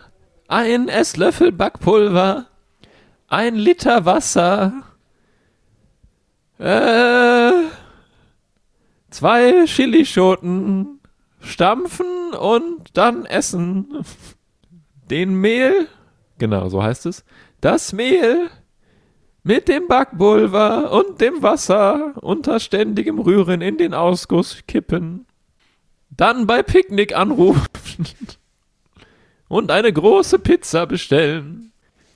ein 0.47 0.87
Esslöffel 0.87 1.51
Backpulver, 1.51 2.47
ein 3.27 3.55
Liter 3.55 4.05
Wasser, 4.05 4.83
äh, 6.57 7.51
zwei 9.09 9.65
Chilischoten, 9.65 10.99
stampfen 11.39 12.33
und 12.33 12.97
dann 12.97 13.25
essen. 13.25 14.03
Den 15.09 15.35
Mehl, 15.35 15.87
genau, 16.37 16.69
so 16.69 16.81
heißt 16.81 17.05
es, 17.05 17.23
das 17.61 17.93
Mehl 17.93 18.49
mit 19.43 19.67
dem 19.67 19.87
Backpulver 19.87 20.91
und 20.91 21.21
dem 21.21 21.43
Wasser 21.43 22.13
unter 22.21 22.59
ständigem 22.59 23.19
Rühren 23.19 23.61
in 23.61 23.77
den 23.77 23.93
Ausguss 23.93 24.63
kippen. 24.67 25.27
Dann 26.09 26.47
bei 26.47 26.63
Picknick 26.63 27.15
anrufen 27.15 27.61
und 29.47 29.71
eine 29.71 29.91
große 29.91 30.39
Pizza 30.39 30.85
bestellen. 30.85 31.71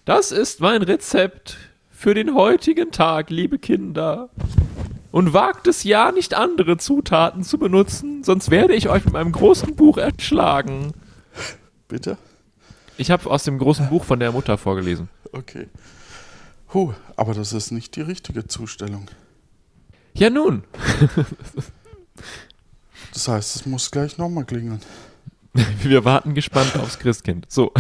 Das 0.05 0.31
ist 0.31 0.59
mein 0.59 0.81
Rezept 0.81 1.57
für 1.91 2.13
den 2.13 2.33
heutigen 2.33 2.91
Tag, 2.91 3.29
liebe 3.29 3.59
Kinder. 3.59 4.29
Und 5.11 5.33
wagt 5.33 5.67
es 5.67 5.83
ja 5.83 6.11
nicht 6.11 6.33
andere 6.35 6.77
Zutaten 6.77 7.43
zu 7.43 7.57
benutzen, 7.57 8.23
sonst 8.23 8.51
werde 8.51 8.75
ich 8.75 8.89
euch 8.89 9.05
mit 9.05 9.13
meinem 9.13 9.31
großen 9.31 9.75
Buch 9.75 9.97
erschlagen. 9.97 10.93
Bitte? 11.87 12.17
Ich 12.97 13.09
habe 13.11 13.29
aus 13.29 13.43
dem 13.43 13.57
großen 13.57 13.89
Buch 13.89 14.03
von 14.03 14.19
der 14.19 14.31
Mutter 14.31 14.57
vorgelesen. 14.57 15.09
Okay. 15.31 15.67
Huh, 16.73 16.93
aber 17.15 17.33
das 17.33 17.53
ist 17.53 17.71
nicht 17.71 17.95
die 17.95 18.01
richtige 18.01 18.47
Zustellung. 18.47 19.07
Ja 20.13 20.29
nun, 20.29 20.63
Das 23.13 23.27
heißt, 23.27 23.55
es 23.55 23.65
muss 23.65 23.91
gleich 23.91 24.17
nochmal 24.17 24.45
klingeln. 24.45 24.81
wir 25.83 26.05
warten 26.05 26.33
gespannt 26.35 26.75
aufs 26.77 26.99
Christkind. 26.99 27.45
So, 27.49 27.71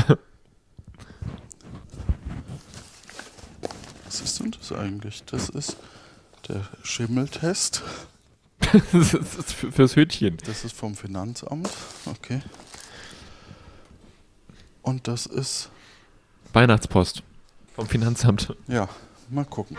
Was 4.05 4.21
ist 4.21 4.39
denn 4.39 4.51
das 4.51 4.71
eigentlich? 4.71 5.23
Das 5.25 5.49
ist 5.49 5.77
der 6.47 6.67
Schimmeltest. 6.83 7.83
das 8.91 9.13
ist 9.13 9.53
für- 9.53 9.71
fürs 9.71 9.95
Hütchen. 9.95 10.37
Das 10.45 10.63
ist 10.65 10.75
vom 10.75 10.95
Finanzamt. 10.95 11.69
Okay. 12.05 12.41
Und 14.81 15.07
das 15.07 15.25
ist, 15.27 15.69
Weihnachtspost 16.53 17.21
vom 17.75 17.87
Finanzamt. 17.87 18.55
ja, 18.67 18.89
mal 19.29 19.45
gucken. 19.45 19.77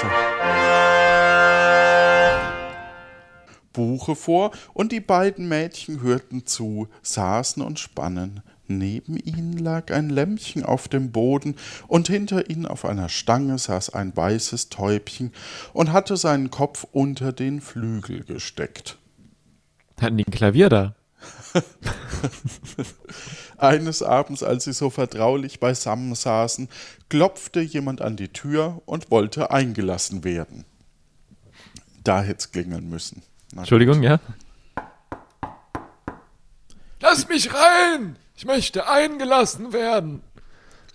So. 0.00 0.08
Buche 3.74 4.16
vor 4.16 4.52
und 4.72 4.90
die 4.90 5.00
beiden 5.00 5.46
Mädchen 5.48 6.00
hörten 6.00 6.46
zu, 6.46 6.88
saßen 7.02 7.62
und 7.62 7.78
spannen. 7.78 8.40
Neben 8.66 9.18
ihnen 9.18 9.58
lag 9.58 9.92
ein 9.92 10.08
Lämmchen 10.08 10.64
auf 10.64 10.88
dem 10.88 11.12
Boden 11.12 11.56
und 11.86 12.08
hinter 12.08 12.48
ihnen 12.48 12.64
auf 12.64 12.86
einer 12.86 13.10
Stange 13.10 13.58
saß 13.58 13.90
ein 13.90 14.16
weißes 14.16 14.70
Täubchen 14.70 15.32
und 15.74 15.92
hatte 15.92 16.16
seinen 16.16 16.50
Kopf 16.50 16.86
unter 16.90 17.32
den 17.32 17.60
Flügel 17.60 18.24
gesteckt. 18.24 18.96
Hatten 20.00 20.16
die 20.16 20.26
ein 20.26 20.32
Klavier 20.32 20.70
da? 20.70 20.94
Eines 23.58 24.02
Abends, 24.02 24.42
als 24.42 24.64
sie 24.64 24.72
so 24.72 24.90
vertraulich 24.90 25.60
beisammen 25.60 26.14
saßen, 26.14 26.68
klopfte 27.08 27.60
jemand 27.60 28.00
an 28.00 28.16
die 28.16 28.28
Tür 28.28 28.82
und 28.86 29.10
wollte 29.10 29.50
eingelassen 29.50 30.24
werden. 30.24 30.64
Da 32.02 32.22
hätte 32.22 32.38
es 32.38 32.50
klingeln 32.50 32.88
müssen. 32.88 33.22
Na, 33.54 33.60
Entschuldigung, 33.60 34.02
ja? 34.02 34.18
Lass 37.00 37.28
mich 37.28 37.54
rein! 37.54 38.16
Ich 38.36 38.44
möchte 38.44 38.88
eingelassen 38.88 39.72
werden. 39.72 40.22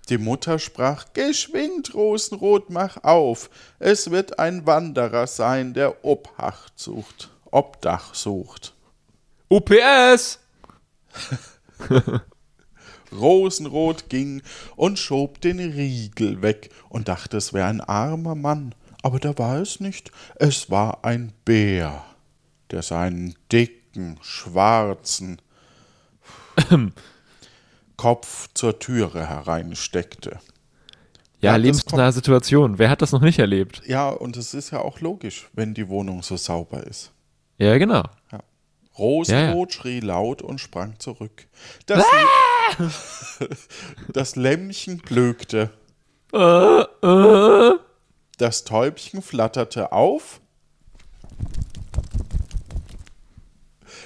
Die 0.09 0.17
Mutter 0.17 0.59
sprach: 0.59 1.05
Geschwind, 1.13 1.93
Rosenrot, 1.93 2.69
mach 2.69 3.01
auf. 3.03 3.49
Es 3.79 4.11
wird 4.11 4.39
ein 4.39 4.65
Wanderer 4.67 5.25
sein, 5.27 5.73
der 5.73 6.03
Obdach 6.03 6.67
sucht. 6.75 7.29
Obdach 7.49 8.13
sucht. 8.13 8.73
UPS! 9.47 10.39
Rosenrot 13.13 14.09
ging 14.09 14.41
und 14.75 14.99
schob 14.99 15.39
den 15.39 15.59
Riegel 15.59 16.41
weg 16.41 16.71
und 16.89 17.07
dachte, 17.07 17.37
es 17.37 17.53
wäre 17.53 17.67
ein 17.67 17.79
armer 17.79 18.35
Mann. 18.35 18.75
Aber 19.01 19.19
da 19.19 19.37
war 19.37 19.61
es 19.61 19.79
nicht. 19.79 20.11
Es 20.35 20.69
war 20.69 21.05
ein 21.05 21.31
Bär, 21.45 22.03
der 22.71 22.81
seinen 22.81 23.35
dicken, 23.51 24.17
schwarzen 24.21 25.41
Kopf 27.97 28.49
zur 28.53 28.79
Türe 28.79 29.27
hereinsteckte. 29.27 30.39
Ja, 31.41 31.51
Ja, 31.51 31.55
lebensnahe 31.55 32.11
Situation. 32.11 32.77
Wer 32.77 32.89
hat 32.89 33.01
das 33.01 33.11
noch 33.11 33.21
nicht 33.21 33.39
erlebt? 33.39 33.81
Ja, 33.85 34.09
und 34.09 34.37
es 34.37 34.53
ist 34.53 34.71
ja 34.71 34.79
auch 34.81 34.99
logisch, 34.99 35.49
wenn 35.53 35.73
die 35.73 35.87
Wohnung 35.87 36.21
so 36.21 36.37
sauber 36.37 36.85
ist. 36.85 37.11
Ja, 37.57 37.77
genau. 37.77 38.03
Rosenrot 38.97 39.73
schrie 39.73 40.01
laut 40.01 40.41
und 40.41 40.59
sprang 40.59 40.99
zurück. 40.99 41.47
Das, 41.85 42.03
das 44.09 44.35
Lämmchen 44.35 44.97
blökte. 44.97 45.71
Das 48.37 48.63
Täubchen 48.65 49.21
flatterte 49.21 49.91
auf. 49.91 50.41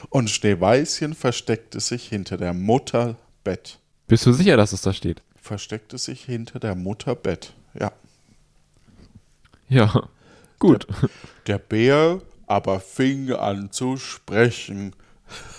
Und 0.10 0.29
Schneeweißchen 0.29 1.13
versteckte 1.13 1.79
sich 1.79 2.07
hinter 2.07 2.38
der 2.38 2.53
Mutter 2.53 3.15
Bett. 3.43 3.79
Bist 4.07 4.25
du 4.25 4.33
sicher, 4.33 4.57
dass 4.57 4.74
es 4.74 4.81
da 4.81 4.93
steht? 4.93 5.22
Versteckte 5.41 5.98
sich 5.98 6.24
hinter 6.24 6.60
der 6.60 6.75
Mutter 6.75 7.15
Bett. 7.15 7.53
Ja. 7.79 7.91
Ja. 9.69 10.10
Gut. 10.60 10.88
Der 11.48 11.57
Bär 11.57 12.22
aber 12.48 12.79
fing 12.79 13.31
an 13.31 13.72
zu 13.72 13.98
sprechen. 13.98 14.95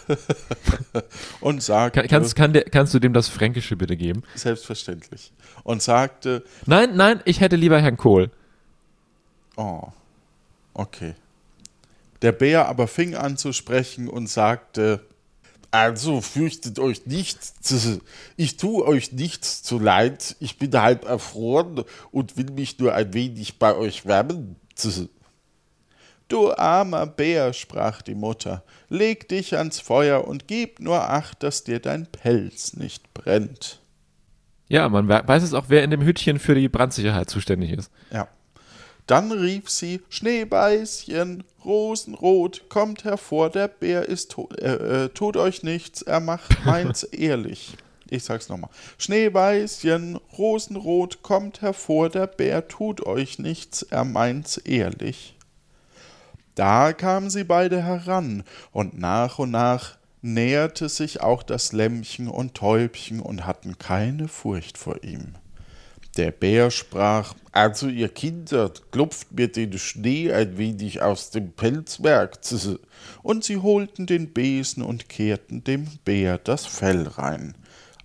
und 1.41 1.63
sagte, 1.63 2.01
Kann, 2.01 2.09
kannst, 2.09 2.37
kann 2.37 2.53
der, 2.53 2.65
kannst 2.65 2.95
du 2.95 2.99
dem 2.99 3.13
das 3.13 3.29
Fränkische 3.29 3.75
bitte 3.77 3.97
geben? 3.97 4.23
selbstverständlich, 4.35 5.33
und 5.65 5.83
sagte, 5.83 6.45
Nein, 6.67 6.95
nein, 6.95 7.21
ich 7.25 7.41
hätte 7.41 7.57
lieber 7.57 7.81
Herrn 7.81 7.97
Kohl. 7.97 8.31
Oh, 9.57 9.89
okay. 10.75 11.15
Der 12.25 12.33
Bär 12.33 12.67
aber 12.69 12.89
fing 12.89 13.15
an 13.15 13.37
zu 13.37 13.53
sprechen 13.53 14.09
und 14.09 14.29
sagte, 14.29 15.05
also 15.71 16.23
fürchtet 16.23 16.79
euch 16.79 17.05
nicht, 17.05 17.39
ich 18.37 18.57
tue 18.57 18.83
euch 18.87 19.13
nichts 19.13 19.63
zu 19.63 19.79
leid, 19.79 20.35
ich 20.41 20.59
bin 20.59 20.73
halb 20.73 21.05
erfroren 21.05 21.85
und 22.13 22.39
will 22.39 22.51
mich 22.51 22.79
nur 22.79 22.95
ein 22.95 23.13
wenig 23.13 23.59
bei 23.59 23.75
euch 23.77 24.07
wärmen. 24.07 24.57
Du 26.29 26.51
armer 26.55 27.07
Bär, 27.07 27.53
sprach 27.53 28.01
die 28.01 28.15
Mutter, 28.15 28.65
leg 28.89 29.29
dich 29.29 29.57
ans 29.59 29.81
Feuer 29.81 30.27
und 30.27 30.49
gib 30.49 30.81
nur 30.81 31.11
acht, 31.11 31.43
dass 31.43 31.63
dir 31.65 31.79
dein 31.79 32.07
Pelz 32.07 32.73
nicht 32.75 33.13
brennt. 33.13 33.83
Ja, 34.69 34.89
man 34.89 35.09
we- 35.09 35.23
weiß 35.27 35.43
es 35.43 35.53
auch, 35.53 35.67
wer 35.69 35.85
in 35.85 35.91
dem 35.91 36.01
Hütchen 36.01 36.39
für 36.39 36.55
die 36.55 36.71
Brandsicherheit 36.71 37.29
zuständig 37.29 37.73
ist. 37.73 37.91
Ja. 38.11 38.29
Dann 39.07 39.33
rief 39.33 39.69
sie, 39.69 40.01
Schneebeißchen, 40.09 41.45
Rosenrot, 41.65 42.69
kommt 42.69 43.05
hervor, 43.05 43.51
der 43.51 43.69
Bär 43.69 44.09
ist 44.09 44.33
tot, 44.33 44.59
äh, 44.59 45.05
äh, 45.05 45.09
tut 45.11 45.37
euch 45.37 45.63
nichts, 45.63 46.03
er 46.03 46.21
macht 46.21 46.57
meins 46.65 47.03
ehrlich. 47.05 47.77
Ich 48.11 48.25
sag's 48.25 48.49
nochmal. 48.49 48.71
Schneeweißchen, 48.99 50.21
Rosenrot, 50.39 51.23
kommt 51.23 51.63
hervor, 51.63 52.11
der 52.11 52.27
Bär 52.27 52.69
tut 52.69 53.05
euch 53.07 53.39
nichts, 53.39 53.83
er 53.83 54.05
meint's 54.05 54.57
ehrlich. 54.59 55.37
Da 56.55 56.93
kamen 56.93 57.31
sie 57.31 57.45
beide 57.45 57.83
heran, 57.83 58.45
und 58.73 58.99
nach 58.99 59.39
und 59.39 59.51
nach 59.51 59.97
näherte 60.23 60.89
sich 60.89 61.21
auch 61.21 61.43
das 61.43 61.73
Lämmchen 61.73 62.29
und 62.29 62.55
Täubchen 62.55 63.21
und 63.21 63.47
hatten 63.47 63.79
keine 63.79 64.29
Furcht 64.29 64.79
vor 64.79 65.03
ihm. 65.03 65.35
Der 66.17 66.31
Bär 66.31 66.71
sprach, 66.71 67.35
also 67.51 67.89
ihr 67.89 68.09
Kinder, 68.09 68.71
klopft 68.93 69.33
mir 69.33 69.49
den 69.49 69.77
Schnee 69.79 70.33
ein 70.33 70.57
wenig 70.59 71.03
aus 71.03 71.31
dem 71.31 71.53
Pelzwerk. 71.53 72.39
Und 73.23 73.43
sie 73.45 73.57
holten 73.57 74.07
den 74.07 74.33
Besen 74.33 74.83
und 74.83 75.09
kehrten 75.09 75.65
dem 75.65 75.87
Bär 76.05 76.39
das 76.39 76.67
Fell 76.67 77.09
rein. 77.09 77.57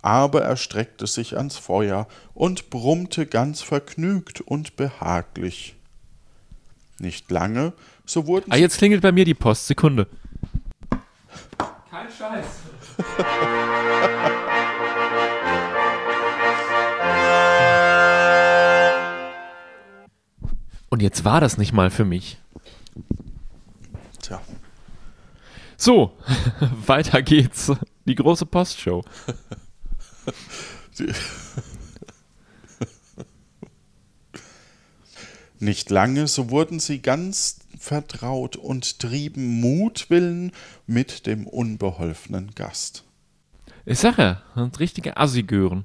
Aber 0.02 0.42
er 0.42 0.56
streckte 0.56 1.06
sich 1.06 1.36
ans 1.36 1.56
Feuer 1.56 2.08
und 2.34 2.70
brummte 2.70 3.26
ganz 3.26 3.60
vergnügt 3.60 4.40
und 4.40 4.76
behaglich. 4.76 5.76
Nicht 6.98 7.30
lange, 7.30 7.72
so 8.06 8.26
wurden 8.26 8.50
Ah, 8.50 8.56
jetzt 8.56 8.78
klingelt 8.78 9.02
bei 9.02 9.12
mir 9.12 9.24
die 9.24 9.34
Post. 9.34 9.66
Sekunde. 9.68 10.06
Kein 11.90 12.08
Scheiß. 12.10 12.46
Und 20.90 21.00
jetzt 21.02 21.24
war 21.24 21.40
das 21.40 21.56
nicht 21.56 21.72
mal 21.72 21.90
für 21.90 22.04
mich. 22.04 22.36
Tja, 24.20 24.42
So, 25.76 26.18
weiter 26.86 27.22
geht's. 27.22 27.72
Die 28.06 28.16
große 28.16 28.44
Postshow. 28.44 29.04
Nicht 35.60 35.90
lange, 35.90 36.26
so 36.26 36.50
wurden 36.50 36.80
sie 36.80 37.00
ganz 37.00 37.60
vertraut 37.78 38.56
und 38.56 38.98
trieben 38.98 39.60
Mutwillen 39.60 40.52
mit 40.86 41.26
dem 41.26 41.46
unbeholfenen 41.46 42.54
Gast. 42.54 43.04
Ich 43.84 44.00
sag 44.00 44.18
ja, 44.18 44.42
sind 44.54 44.80
richtige 44.80 45.16
Assigören. 45.16 45.84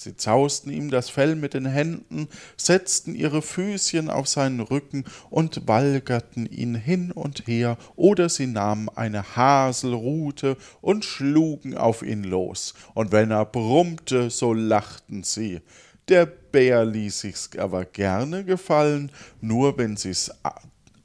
Sie 0.00 0.16
zausten 0.16 0.70
ihm 0.70 0.92
das 0.92 1.10
Fell 1.10 1.34
mit 1.34 1.54
den 1.54 1.66
Händen, 1.66 2.28
setzten 2.56 3.16
ihre 3.16 3.42
Füßchen 3.42 4.10
auf 4.10 4.28
seinen 4.28 4.60
Rücken 4.60 5.02
und 5.28 5.66
walgerten 5.66 6.46
ihn 6.46 6.76
hin 6.76 7.10
und 7.10 7.48
her, 7.48 7.76
oder 7.96 8.28
sie 8.28 8.46
nahmen 8.46 8.88
eine 8.90 9.34
Haselrute 9.34 10.56
und 10.80 11.04
schlugen 11.04 11.76
auf 11.76 12.04
ihn 12.04 12.22
los, 12.22 12.74
und 12.94 13.10
wenn 13.10 13.32
er 13.32 13.44
brummte, 13.44 14.30
so 14.30 14.52
lachten 14.52 15.24
sie. 15.24 15.62
Der 16.06 16.26
Bär 16.26 16.84
ließ 16.84 17.18
sich's 17.18 17.50
aber 17.58 17.84
gerne 17.84 18.44
gefallen, 18.44 19.10
nur 19.40 19.78
wenn 19.78 19.96
sie's 19.96 20.30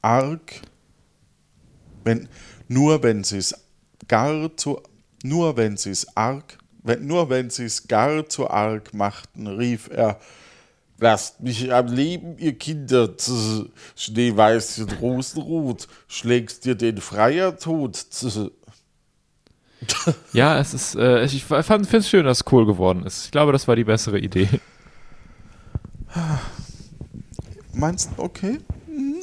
arg, 0.04 0.62
wenn, 2.04 2.30
nur 2.68 3.02
wenn 3.02 3.24
sie's 3.24 3.56
gar 4.08 4.56
zu, 4.56 4.84
nur 5.24 5.58
wenn 5.58 5.78
sie's 5.78 6.16
arg, 6.16 6.60
wenn, 6.84 7.08
nur 7.08 7.30
wenn 7.30 7.50
sie's 7.50 7.88
gar 7.88 8.28
zu 8.28 8.50
arg 8.50 8.94
machten, 8.94 9.48
rief 9.48 9.90
er, 9.90 10.20
Lasst 11.00 11.42
mich 11.42 11.74
am 11.74 11.88
Leben, 11.88 12.38
ihr 12.38 12.58
Kinder, 12.58 13.18
tz, 13.18 13.66
Schneeweißchen 13.96 14.90
Rosenrot, 15.02 15.90
schlägst 16.08 16.64
dir 16.64 16.76
den 16.76 16.98
Freier 16.98 17.58
tot. 17.58 17.96
tz. 18.10 18.52
Ja, 20.32 20.60
es 20.60 20.74
ist, 20.74 20.96
äh, 20.96 21.26
ich 21.26 21.44
fand 21.44 21.94
es 21.94 22.10
schön, 22.10 22.24
dass 22.26 22.38
es 22.38 22.52
cool 22.54 22.66
geworden 22.66 23.06
ist. 23.06 23.26
Ich 23.26 23.32
glaube, 23.32 23.52
das 23.52 23.68
war 23.68 23.76
die 23.76 23.84
bessere 23.84 24.18
Idee. 24.18 24.48
Meinst 27.74 28.12
du, 28.16 28.22
okay? 28.22 28.60
Mhm. 28.88 29.18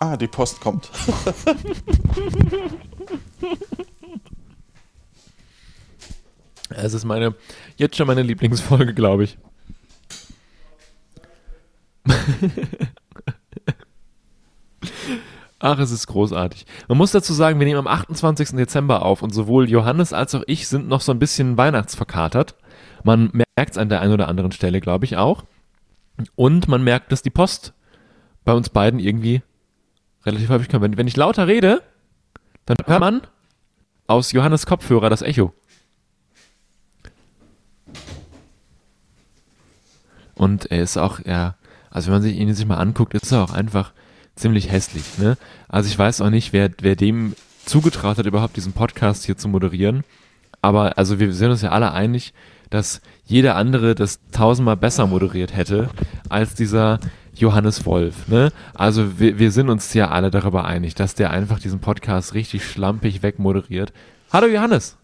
Ah, 0.00 0.16
die 0.16 0.26
Post 0.26 0.58
kommt. 0.60 0.90
Es 6.76 6.94
ist 6.94 7.04
meine, 7.04 7.34
jetzt 7.76 7.96
schon 7.96 8.06
meine 8.06 8.22
Lieblingsfolge, 8.22 8.94
glaube 8.94 9.24
ich. 9.24 9.38
Ach, 15.58 15.78
es 15.78 15.92
ist 15.92 16.08
großartig. 16.08 16.66
Man 16.88 16.98
muss 16.98 17.12
dazu 17.12 17.32
sagen, 17.32 17.60
wir 17.60 17.66
nehmen 17.66 17.78
am 17.78 17.86
28. 17.86 18.50
Dezember 18.50 19.04
auf 19.04 19.22
und 19.22 19.32
sowohl 19.32 19.70
Johannes 19.70 20.12
als 20.12 20.34
auch 20.34 20.42
ich 20.48 20.66
sind 20.66 20.88
noch 20.88 21.00
so 21.00 21.12
ein 21.12 21.20
bisschen 21.20 21.56
weihnachtsverkatert. 21.56 22.56
Man 23.04 23.30
merkt 23.32 23.70
es 23.70 23.78
an 23.78 23.88
der 23.88 24.00
einen 24.00 24.12
oder 24.12 24.26
anderen 24.26 24.50
Stelle, 24.50 24.80
glaube 24.80 25.04
ich, 25.04 25.16
auch. 25.16 25.44
Und 26.34 26.66
man 26.66 26.82
merkt, 26.82 27.12
dass 27.12 27.22
die 27.22 27.30
Post 27.30 27.74
bei 28.44 28.52
uns 28.52 28.70
beiden 28.70 28.98
irgendwie 28.98 29.42
relativ 30.26 30.48
häufig 30.48 30.68
kommt. 30.68 30.82
Wenn, 30.82 30.96
wenn 30.96 31.06
ich 31.06 31.16
lauter 31.16 31.46
rede, 31.46 31.82
dann 32.66 32.76
hört 32.84 33.00
man 33.00 33.22
aus 34.06 34.32
Johannes 34.32 34.66
Kopfhörer 34.66 35.10
das 35.10 35.22
Echo. 35.22 35.54
Und 40.42 40.72
er 40.72 40.82
ist 40.82 40.96
auch, 40.96 41.20
ja, 41.24 41.54
also 41.92 42.08
wenn 42.08 42.14
man 42.14 42.22
sich 42.22 42.36
ihn 42.36 42.52
sich 42.52 42.66
mal 42.66 42.78
anguckt, 42.78 43.14
ist 43.14 43.30
er 43.30 43.44
auch 43.44 43.52
einfach 43.52 43.92
ziemlich 44.34 44.72
hässlich. 44.72 45.04
Ne? 45.18 45.36
Also 45.68 45.88
ich 45.88 45.96
weiß 45.96 46.20
auch 46.20 46.30
nicht, 46.30 46.52
wer, 46.52 46.68
wer 46.80 46.96
dem 46.96 47.36
zugetraut 47.64 48.18
hat, 48.18 48.26
überhaupt 48.26 48.56
diesen 48.56 48.72
Podcast 48.72 49.24
hier 49.24 49.36
zu 49.36 49.46
moderieren. 49.46 50.02
Aber 50.60 50.98
also 50.98 51.20
wir 51.20 51.32
sind 51.32 51.52
uns 51.52 51.62
ja 51.62 51.70
alle 51.70 51.92
einig, 51.92 52.34
dass 52.70 53.02
jeder 53.24 53.54
andere 53.54 53.94
das 53.94 54.18
tausendmal 54.32 54.76
besser 54.76 55.06
moderiert 55.06 55.54
hätte 55.54 55.90
als 56.28 56.56
dieser 56.56 56.98
Johannes 57.36 57.86
Wolf. 57.86 58.26
Ne? 58.26 58.50
Also 58.74 59.20
wir, 59.20 59.38
wir 59.38 59.52
sind 59.52 59.70
uns 59.70 59.94
ja 59.94 60.10
alle 60.10 60.32
darüber 60.32 60.64
einig, 60.64 60.96
dass 60.96 61.14
der 61.14 61.30
einfach 61.30 61.60
diesen 61.60 61.78
Podcast 61.78 62.34
richtig 62.34 62.64
schlampig 62.64 63.22
wegmoderiert. 63.22 63.92
Hallo 64.32 64.48
Johannes. 64.48 64.96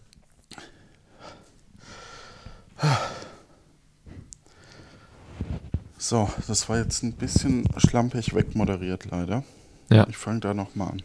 So, 6.01 6.29
das 6.47 6.69
war 6.69 6.77
jetzt 6.77 7.03
ein 7.03 7.11
bisschen 7.11 7.65
schlampig 7.75 8.33
wegmoderiert, 8.33 9.11
leider. 9.11 9.43
Ja, 9.89 10.07
Ich 10.07 10.15
fange 10.15 10.39
da 10.39 10.53
nochmal 10.53 10.91
an. 10.91 11.01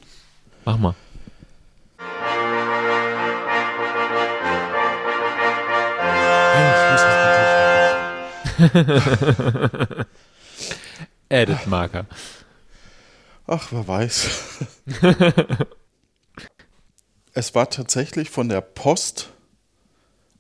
mach 0.64 0.78
mal. 0.78 0.94
Edit 11.28 11.66
Marker. 11.66 12.06
Ach, 13.48 13.66
wer 13.72 13.88
weiß. 13.88 14.28
es 17.34 17.54
war 17.56 17.68
tatsächlich 17.68 18.30
von 18.30 18.48
der 18.48 18.60
Post, 18.60 19.32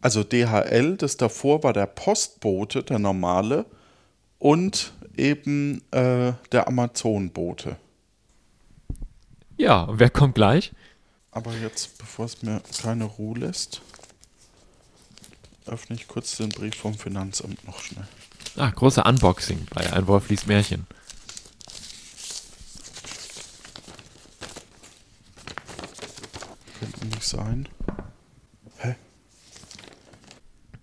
also 0.00 0.22
DHL, 0.22 0.96
das 0.96 1.16
davor 1.16 1.64
war 1.64 1.72
der 1.72 1.86
Postbote, 1.86 2.84
der 2.84 3.00
normale, 3.00 3.66
und 4.38 4.92
eben 5.16 5.82
äh, 5.90 6.32
der 6.52 6.68
Amazon-Bote. 6.68 7.76
Ja, 9.56 9.82
und 9.82 10.00
wer 10.00 10.10
kommt 10.10 10.34
gleich? 10.34 10.72
Aber 11.30 11.52
jetzt, 11.52 11.98
bevor 11.98 12.26
es 12.26 12.42
mir 12.42 12.60
keine 12.80 13.04
Ruhe 13.04 13.38
lässt, 13.38 13.82
öffne 15.66 15.96
ich 15.96 16.08
kurz 16.08 16.36
den 16.36 16.50
Brief 16.50 16.76
vom 16.76 16.94
Finanzamt 16.94 17.64
noch 17.66 17.80
schnell. 17.80 18.06
Ah, 18.56 18.70
große 18.70 19.02
Unboxing 19.02 19.66
bei 19.70 19.92
Ein 19.92 20.06
Wolf 20.06 20.28
liest 20.28 20.46
Märchen. 20.46 20.86
Könnte 26.78 27.06
nicht 27.06 27.24
sein. 27.24 27.68
Hä? 28.78 28.94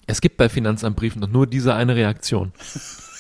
Es 0.08 0.20
gibt 0.20 0.36
bei 0.38 0.50
Finanzamtbriefen 0.50 1.22
doch 1.22 1.30
nur 1.30 1.48
diese 1.48 1.74
eine 1.76 1.96
Reaktion. 1.96 2.52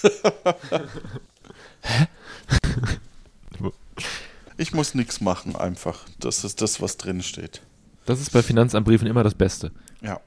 Ich 4.58 4.74
muss 4.74 4.94
nichts 4.94 5.22
machen, 5.22 5.56
einfach. 5.56 6.06
Das 6.20 6.44
ist 6.44 6.62
das, 6.62 6.82
was 6.82 6.98
drin 6.98 7.24
steht. 7.24 7.62
Das 8.06 8.22
ist 8.22 8.32
bei 8.32 8.44
Finanzamtbriefen 8.44 9.08
immer 9.08 9.24
das 9.24 9.34
Beste. 9.34 9.72
Ja. 10.02 10.22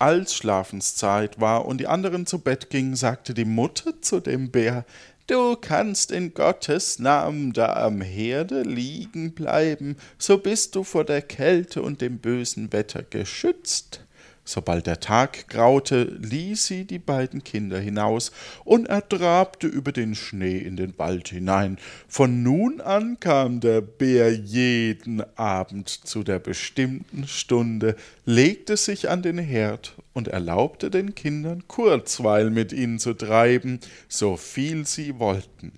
Als 0.00 0.34
Schlafenszeit 0.34 1.40
war 1.40 1.64
und 1.64 1.78
die 1.78 1.86
anderen 1.86 2.26
zu 2.26 2.40
Bett 2.40 2.70
gingen, 2.70 2.96
sagte 2.96 3.34
die 3.34 3.44
Mutter 3.44 4.00
zu 4.00 4.20
dem 4.20 4.50
Bär, 4.50 4.84
Du 5.28 5.56
kannst 5.56 6.10
in 6.10 6.32
Gottes 6.32 6.98
Namen 6.98 7.52
da 7.52 7.74
am 7.84 8.00
Herde 8.00 8.62
liegen 8.62 9.34
bleiben, 9.34 9.96
so 10.16 10.38
bist 10.38 10.74
du 10.74 10.84
vor 10.84 11.04
der 11.04 11.20
Kälte 11.20 11.82
und 11.82 12.00
dem 12.00 12.18
bösen 12.18 12.72
Wetter 12.72 13.02
geschützt. 13.02 14.00
Sobald 14.48 14.86
der 14.86 14.98
Tag 14.98 15.46
graute, 15.48 16.04
ließ 16.22 16.64
sie 16.64 16.86
die 16.86 16.98
beiden 16.98 17.44
Kinder 17.44 17.78
hinaus, 17.78 18.32
und 18.64 18.88
er 18.88 19.06
trabte 19.06 19.66
über 19.66 19.92
den 19.92 20.14
Schnee 20.14 20.56
in 20.56 20.74
den 20.74 20.98
Wald 20.98 21.28
hinein. 21.28 21.76
Von 22.08 22.42
nun 22.42 22.80
an 22.80 23.20
kam 23.20 23.60
der 23.60 23.82
Bär 23.82 24.32
jeden 24.32 25.22
Abend 25.36 25.90
zu 25.90 26.22
der 26.22 26.38
bestimmten 26.38 27.28
Stunde, 27.28 27.94
legte 28.24 28.78
sich 28.78 29.10
an 29.10 29.20
den 29.20 29.36
Herd 29.36 29.94
und 30.14 30.28
erlaubte 30.28 30.88
den 30.88 31.14
Kindern 31.14 31.68
Kurzweil 31.68 32.48
mit 32.48 32.72
ihnen 32.72 32.98
zu 32.98 33.12
treiben, 33.12 33.80
so 34.08 34.38
viel 34.38 34.86
sie 34.86 35.18
wollten. 35.18 35.72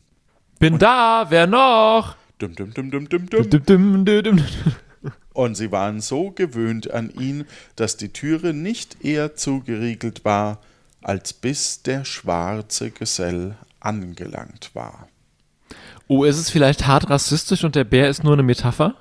Bin 0.60 0.78
da, 0.78 1.26
wer 1.28 1.48
noch? 1.48 2.14
Dum, 2.38 2.54
dum, 2.54 2.72
dum, 2.72 2.88
dum, 2.92 3.08
dum, 3.08 3.28
dum. 3.28 3.50
Dum, 3.50 3.64
dum, 3.66 4.04
dum, 4.04 4.22
dum. 4.22 4.44
Und 5.32 5.54
sie 5.54 5.70
waren 5.70 6.00
so 6.00 6.30
gewöhnt 6.30 6.90
an 6.90 7.10
ihn, 7.10 7.46
dass 7.76 7.96
die 7.96 8.12
Türe 8.12 8.52
nicht 8.52 9.04
eher 9.04 9.36
zugeriegelt 9.36 10.24
war, 10.24 10.58
als 11.02 11.32
bis 11.32 11.82
der 11.82 12.04
schwarze 12.04 12.90
Gesell 12.90 13.54
angelangt 13.78 14.70
war. 14.74 15.08
Oh, 16.08 16.24
ist 16.24 16.38
es 16.38 16.50
vielleicht 16.50 16.86
hart 16.86 17.08
rassistisch 17.08 17.64
und 17.64 17.76
der 17.76 17.84
Bär 17.84 18.08
ist 18.08 18.24
nur 18.24 18.32
eine 18.32 18.42
Metapher? 18.42 18.94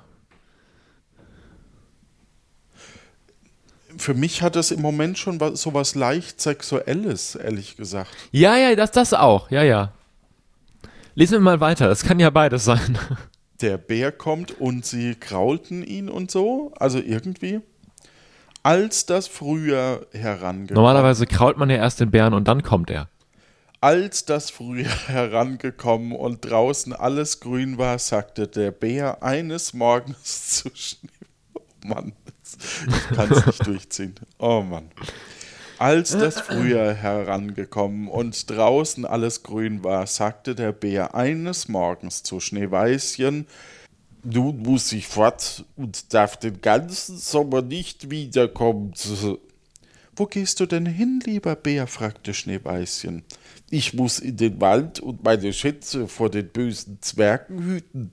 Für 3.98 4.14
mich 4.14 4.40
hat 4.40 4.56
es 4.56 4.70
im 4.70 4.80
Moment 4.80 5.18
schon 5.18 5.40
was, 5.40 5.60
so 5.60 5.74
was 5.74 5.94
leicht 5.94 6.40
Sexuelles, 6.40 7.34
ehrlich 7.34 7.76
gesagt. 7.76 8.10
Ja, 8.30 8.56
ja, 8.56 8.74
das, 8.76 8.92
das 8.92 9.12
auch. 9.12 9.50
Ja, 9.50 9.62
ja. 9.62 9.92
Lesen 11.14 11.32
wir 11.34 11.40
mal 11.40 11.60
weiter. 11.60 11.88
Das 11.88 12.02
kann 12.02 12.18
ja 12.18 12.30
beides 12.30 12.64
sein. 12.64 12.96
Der 13.60 13.76
Bär 13.76 14.12
kommt 14.12 14.60
und 14.60 14.86
sie 14.86 15.14
kraulten 15.14 15.82
ihn 15.82 16.08
und 16.08 16.30
so, 16.30 16.72
also 16.78 16.98
irgendwie. 16.98 17.60
Als 18.62 19.06
das 19.06 19.26
Frühjahr 19.26 20.00
herangekommen 20.12 20.74
Normalerweise 20.74 21.26
krault 21.26 21.56
man 21.56 21.70
ja 21.70 21.76
erst 21.76 22.00
den 22.00 22.10
Bären 22.10 22.34
und 22.34 22.46
dann 22.46 22.62
kommt 22.62 22.90
er. 22.90 23.08
Als 23.80 24.26
das 24.26 24.50
Frühjahr 24.50 24.94
herangekommen 25.08 26.12
und 26.12 26.42
draußen 26.42 26.92
alles 26.92 27.40
grün 27.40 27.78
war, 27.78 27.98
sagte 27.98 28.46
der 28.48 28.70
Bär 28.70 29.22
eines 29.22 29.72
Morgens 29.72 30.58
zu 30.58 30.70
Schnee. 30.74 31.08
Oh 31.54 31.60
Mann, 31.86 32.12
ich 32.86 33.16
kann 33.16 33.32
es 33.32 33.46
nicht 33.46 33.66
durchziehen. 33.66 34.14
Oh 34.38 34.60
Mann. 34.60 34.90
Als 35.80 36.10
das 36.10 36.38
Frühjahr 36.38 36.92
herangekommen 36.92 38.08
und 38.08 38.50
draußen 38.50 39.06
alles 39.06 39.42
grün 39.42 39.82
war, 39.82 40.06
sagte 40.06 40.54
der 40.54 40.72
Bär 40.72 41.14
eines 41.14 41.68
Morgens 41.68 42.22
zu 42.22 42.38
Schneeweißchen, 42.38 43.46
nun 44.22 44.58
muss 44.58 44.92
ich 44.92 45.06
fort 45.06 45.64
und 45.76 46.12
darf 46.12 46.36
den 46.36 46.60
ganzen 46.60 47.16
Sommer 47.16 47.62
nicht 47.62 48.10
wiederkommen. 48.10 48.92
Wo 50.16 50.26
gehst 50.26 50.60
du 50.60 50.66
denn 50.66 50.84
hin, 50.84 51.22
lieber 51.24 51.56
Bär? 51.56 51.86
fragte 51.86 52.34
Schneeweißchen. 52.34 53.22
Ich 53.70 53.94
muss 53.94 54.18
in 54.18 54.36
den 54.36 54.60
Wald 54.60 55.00
und 55.00 55.24
meine 55.24 55.50
Schätze 55.54 56.08
vor 56.08 56.28
den 56.28 56.48
bösen 56.48 56.98
Zwergen 57.00 57.62
hüten. 57.64 58.12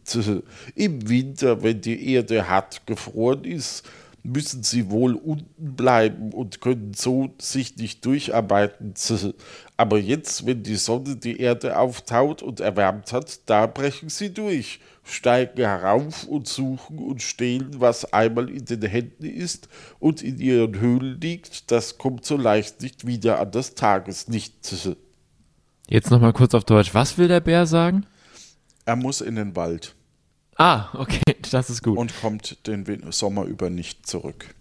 Im 0.74 1.10
Winter, 1.10 1.64
wenn 1.64 1.82
die 1.82 2.14
Erde 2.14 2.48
hart 2.48 2.88
gefroren 2.88 3.44
ist, 3.44 3.84
müssen 4.24 4.64
sie 4.64 4.90
wohl 4.90 5.16
unten 5.16 5.76
bleiben 5.76 6.34
und 6.34 6.62
können 6.62 6.94
so 6.94 7.30
sich 7.40 7.78
nicht 7.78 8.06
durcharbeiten. 8.06 8.94
Aber 9.78 9.98
jetzt, 9.98 10.46
wenn 10.46 10.64
die 10.64 10.76
Sonne 10.76 11.16
die 11.16 11.40
Erde 11.40 11.78
auftaut 11.78 12.42
und 12.42 12.60
erwärmt 12.60 13.14
hat, 13.14 13.40
da 13.46 13.68
brechen 13.68 14.10
sie 14.10 14.34
durch, 14.34 14.80
steigen 15.04 15.62
herauf 15.62 16.26
und 16.26 16.48
suchen 16.48 17.00
und 17.00 17.22
stehlen, 17.22 17.80
was 17.80 18.12
einmal 18.12 18.50
in 18.50 18.66
den 18.66 18.82
Händen 18.82 19.26
ist 19.26 19.70
und 20.00 20.22
in 20.22 20.40
ihren 20.40 20.80
Höhlen 20.80 21.20
liegt. 21.22 21.72
Das 21.72 21.98
kommt 21.98 22.26
so 22.26 22.38
leicht 22.38 22.82
nicht 22.82 23.08
wieder 23.08 23.40
an 23.40 23.52
das 23.52 23.76
Tageslicht. 23.76 24.56
Jetzt 25.90 26.12
nochmal 26.12 26.34
kurz 26.34 26.54
auf 26.54 26.66
Deutsch. 26.66 26.94
Was 26.94 27.18
will 27.18 27.30
der 27.30 27.40
Bär 27.40 27.66
sagen? 27.66 28.06
Er 28.86 28.98
muss 28.98 29.22
in 29.22 29.36
den 29.36 29.56
Wald. 29.56 29.97
Ah, 30.58 30.88
okay, 30.94 31.36
das 31.52 31.70
ist 31.70 31.84
gut. 31.84 31.98
Und 31.98 32.20
kommt 32.20 32.68
den 32.68 33.12
Sommer 33.12 33.46
über 33.46 33.70
nicht 33.70 34.08
zurück. 34.08 34.54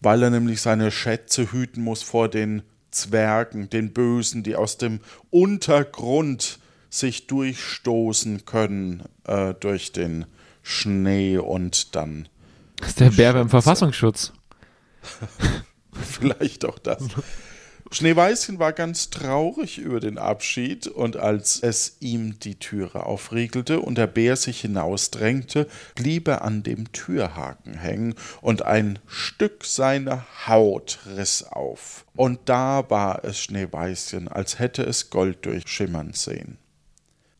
Weil 0.00 0.22
er 0.22 0.30
nämlich 0.30 0.60
seine 0.60 0.90
Schätze 0.90 1.52
hüten 1.52 1.82
muss 1.82 2.02
vor 2.02 2.28
den 2.28 2.62
Zwergen, 2.90 3.70
den 3.70 3.92
Bösen, 3.92 4.42
die 4.42 4.56
aus 4.56 4.76
dem 4.76 5.00
Untergrund 5.30 6.58
sich 6.90 7.26
durchstoßen 7.28 8.44
können 8.44 9.04
äh, 9.24 9.54
durch 9.54 9.92
den 9.92 10.26
Schnee 10.62 11.38
und 11.38 11.94
dann. 11.94 12.28
Das 12.76 12.88
ist 12.90 13.00
der 13.00 13.10
Bär 13.10 13.32
beim 13.32 13.48
Verfassungsschutz. 13.48 14.32
Vielleicht 15.92 16.64
auch 16.64 16.78
das. 16.78 17.04
Schneeweißchen 17.94 18.58
war 18.58 18.72
ganz 18.72 19.10
traurig 19.10 19.78
über 19.78 20.00
den 20.00 20.16
Abschied, 20.16 20.86
und 20.86 21.16
als 21.16 21.62
es 21.62 21.98
ihm 22.00 22.38
die 22.38 22.54
Türe 22.54 23.04
aufriegelte 23.04 23.80
und 23.80 23.98
der 23.98 24.06
Bär 24.06 24.36
sich 24.36 24.62
hinausdrängte, 24.62 25.68
blieb 25.94 26.28
er 26.28 26.42
an 26.42 26.62
dem 26.62 26.90
Türhaken 26.92 27.74
hängen, 27.74 28.14
und 28.40 28.62
ein 28.62 28.98
Stück 29.06 29.64
seiner 29.64 30.24
Haut 30.46 31.00
riss 31.16 31.42
auf. 31.42 32.06
Und 32.16 32.40
da 32.46 32.88
war 32.88 33.24
es 33.24 33.38
Schneeweißchen, 33.40 34.28
als 34.28 34.58
hätte 34.58 34.82
es 34.82 35.10
Gold 35.10 35.44
durchschimmern 35.44 36.14
sehen. 36.14 36.58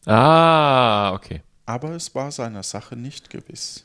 Ah, 0.05 1.13
okay. 1.15 1.43
Aber 1.65 1.91
es 1.91 2.15
war 2.15 2.31
seiner 2.31 2.63
Sache 2.63 2.97
nicht 2.97 3.31
gewiss. 3.31 3.85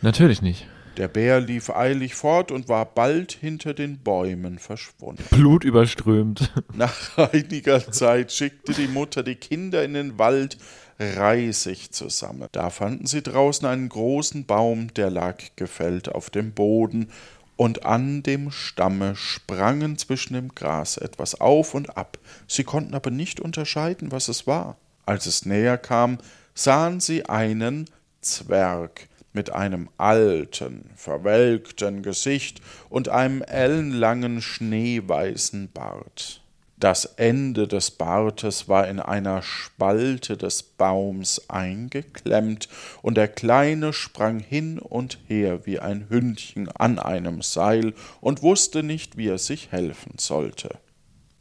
Natürlich 0.00 0.40
nicht. 0.40 0.66
Der 0.98 1.06
Bär 1.06 1.40
lief 1.40 1.70
eilig 1.70 2.16
fort 2.16 2.50
und 2.50 2.68
war 2.68 2.84
bald 2.84 3.30
hinter 3.30 3.72
den 3.72 3.98
Bäumen 3.98 4.58
verschwunden. 4.58 5.22
Blut 5.30 5.62
überströmt. 5.62 6.52
Nach 6.74 7.16
einiger 7.16 7.92
Zeit 7.92 8.32
schickte 8.32 8.72
die 8.72 8.88
Mutter 8.88 9.22
die 9.22 9.36
Kinder 9.36 9.84
in 9.84 9.94
den 9.94 10.18
Wald, 10.18 10.58
Reisig 10.98 11.92
zusammen. 11.92 12.48
Da 12.50 12.70
fanden 12.70 13.06
sie 13.06 13.22
draußen 13.22 13.68
einen 13.68 13.88
großen 13.88 14.46
Baum, 14.46 14.92
der 14.94 15.10
lag 15.10 15.36
gefällt 15.54 16.08
auf 16.08 16.30
dem 16.30 16.52
Boden, 16.52 17.12
und 17.54 17.86
an 17.86 18.24
dem 18.24 18.50
Stamme 18.50 19.14
sprangen 19.14 19.98
zwischen 19.98 20.34
dem 20.34 20.54
Gras 20.56 20.96
etwas 20.96 21.40
auf 21.40 21.74
und 21.74 21.96
ab. 21.96 22.18
Sie 22.48 22.64
konnten 22.64 22.94
aber 22.94 23.10
nicht 23.10 23.38
unterscheiden, 23.38 24.10
was 24.10 24.26
es 24.26 24.48
war. 24.48 24.76
Als 25.06 25.26
es 25.26 25.46
näher 25.46 25.78
kam, 25.78 26.18
sahen 26.54 26.98
sie 26.98 27.26
einen 27.26 27.88
Zwerg, 28.20 29.08
mit 29.38 29.52
einem 29.52 29.88
alten, 29.98 30.90
verwelkten 30.96 32.02
Gesicht 32.02 32.60
und 32.90 33.08
einem 33.08 33.40
ellenlangen, 33.42 34.42
schneeweißen 34.42 35.70
Bart. 35.72 36.40
Das 36.76 37.04
Ende 37.04 37.68
des 37.68 37.92
Bartes 37.92 38.66
war 38.66 38.88
in 38.88 38.98
einer 38.98 39.42
Spalte 39.42 40.36
des 40.36 40.64
Baums 40.64 41.48
eingeklemmt, 41.48 42.68
und 43.00 43.16
der 43.16 43.28
Kleine 43.28 43.92
sprang 43.92 44.40
hin 44.40 44.80
und 44.80 45.20
her 45.28 45.64
wie 45.66 45.78
ein 45.78 46.06
Hündchen 46.08 46.68
an 46.68 46.98
einem 46.98 47.40
Seil 47.40 47.94
und 48.20 48.42
wusste 48.42 48.82
nicht, 48.82 49.16
wie 49.16 49.28
er 49.28 49.38
sich 49.38 49.70
helfen 49.70 50.14
sollte. 50.18 50.80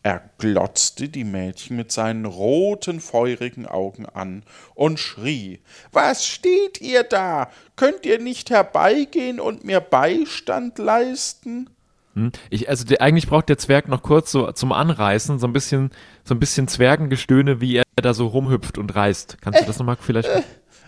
Er 0.08 0.22
glotzte 0.38 1.10
die 1.10 1.26
Mädchen 1.26 1.76
mit 1.76 1.92
seinen 1.92 2.24
roten, 2.24 3.02
feurigen 3.02 3.66
Augen 3.66 4.06
an 4.06 4.44
und 4.74 5.02
schrie 5.02 5.60
Was 5.92 6.26
steht 6.26 6.80
ihr 6.80 7.04
da? 7.04 7.50
Könnt 7.76 8.06
ihr 8.06 8.18
nicht 8.18 8.50
herbeigehen 8.50 9.42
und 9.42 9.66
mir 9.66 9.82
Beistand 9.82 10.78
leisten? 10.78 11.70
Hm, 12.14 12.32
ich, 12.50 12.70
also 12.70 12.86
der, 12.86 13.02
eigentlich 13.02 13.28
braucht 13.28 13.50
der 13.50 13.58
Zwerg 13.58 13.90
noch 13.90 14.02
kurz 14.02 14.32
so 14.32 14.50
zum 14.54 14.72
Anreißen, 14.72 15.40
so 15.40 15.48
ein 15.48 15.52
bisschen, 15.52 15.92
so 16.24 16.34
ein 16.34 16.40
bisschen 16.40 16.70
Zwergengestöhne, 16.70 17.60
wie 17.60 17.76
er 17.76 17.84
da 17.98 18.14
so 18.14 18.28
rumhüpft 18.28 18.78
und 18.78 18.96
reißt. 18.96 19.40
Kannst 19.42 19.60
du 19.60 19.66
das 19.66 19.78
nochmal 19.78 19.98
vielleicht? 20.00 20.30
Äh, 20.30 20.44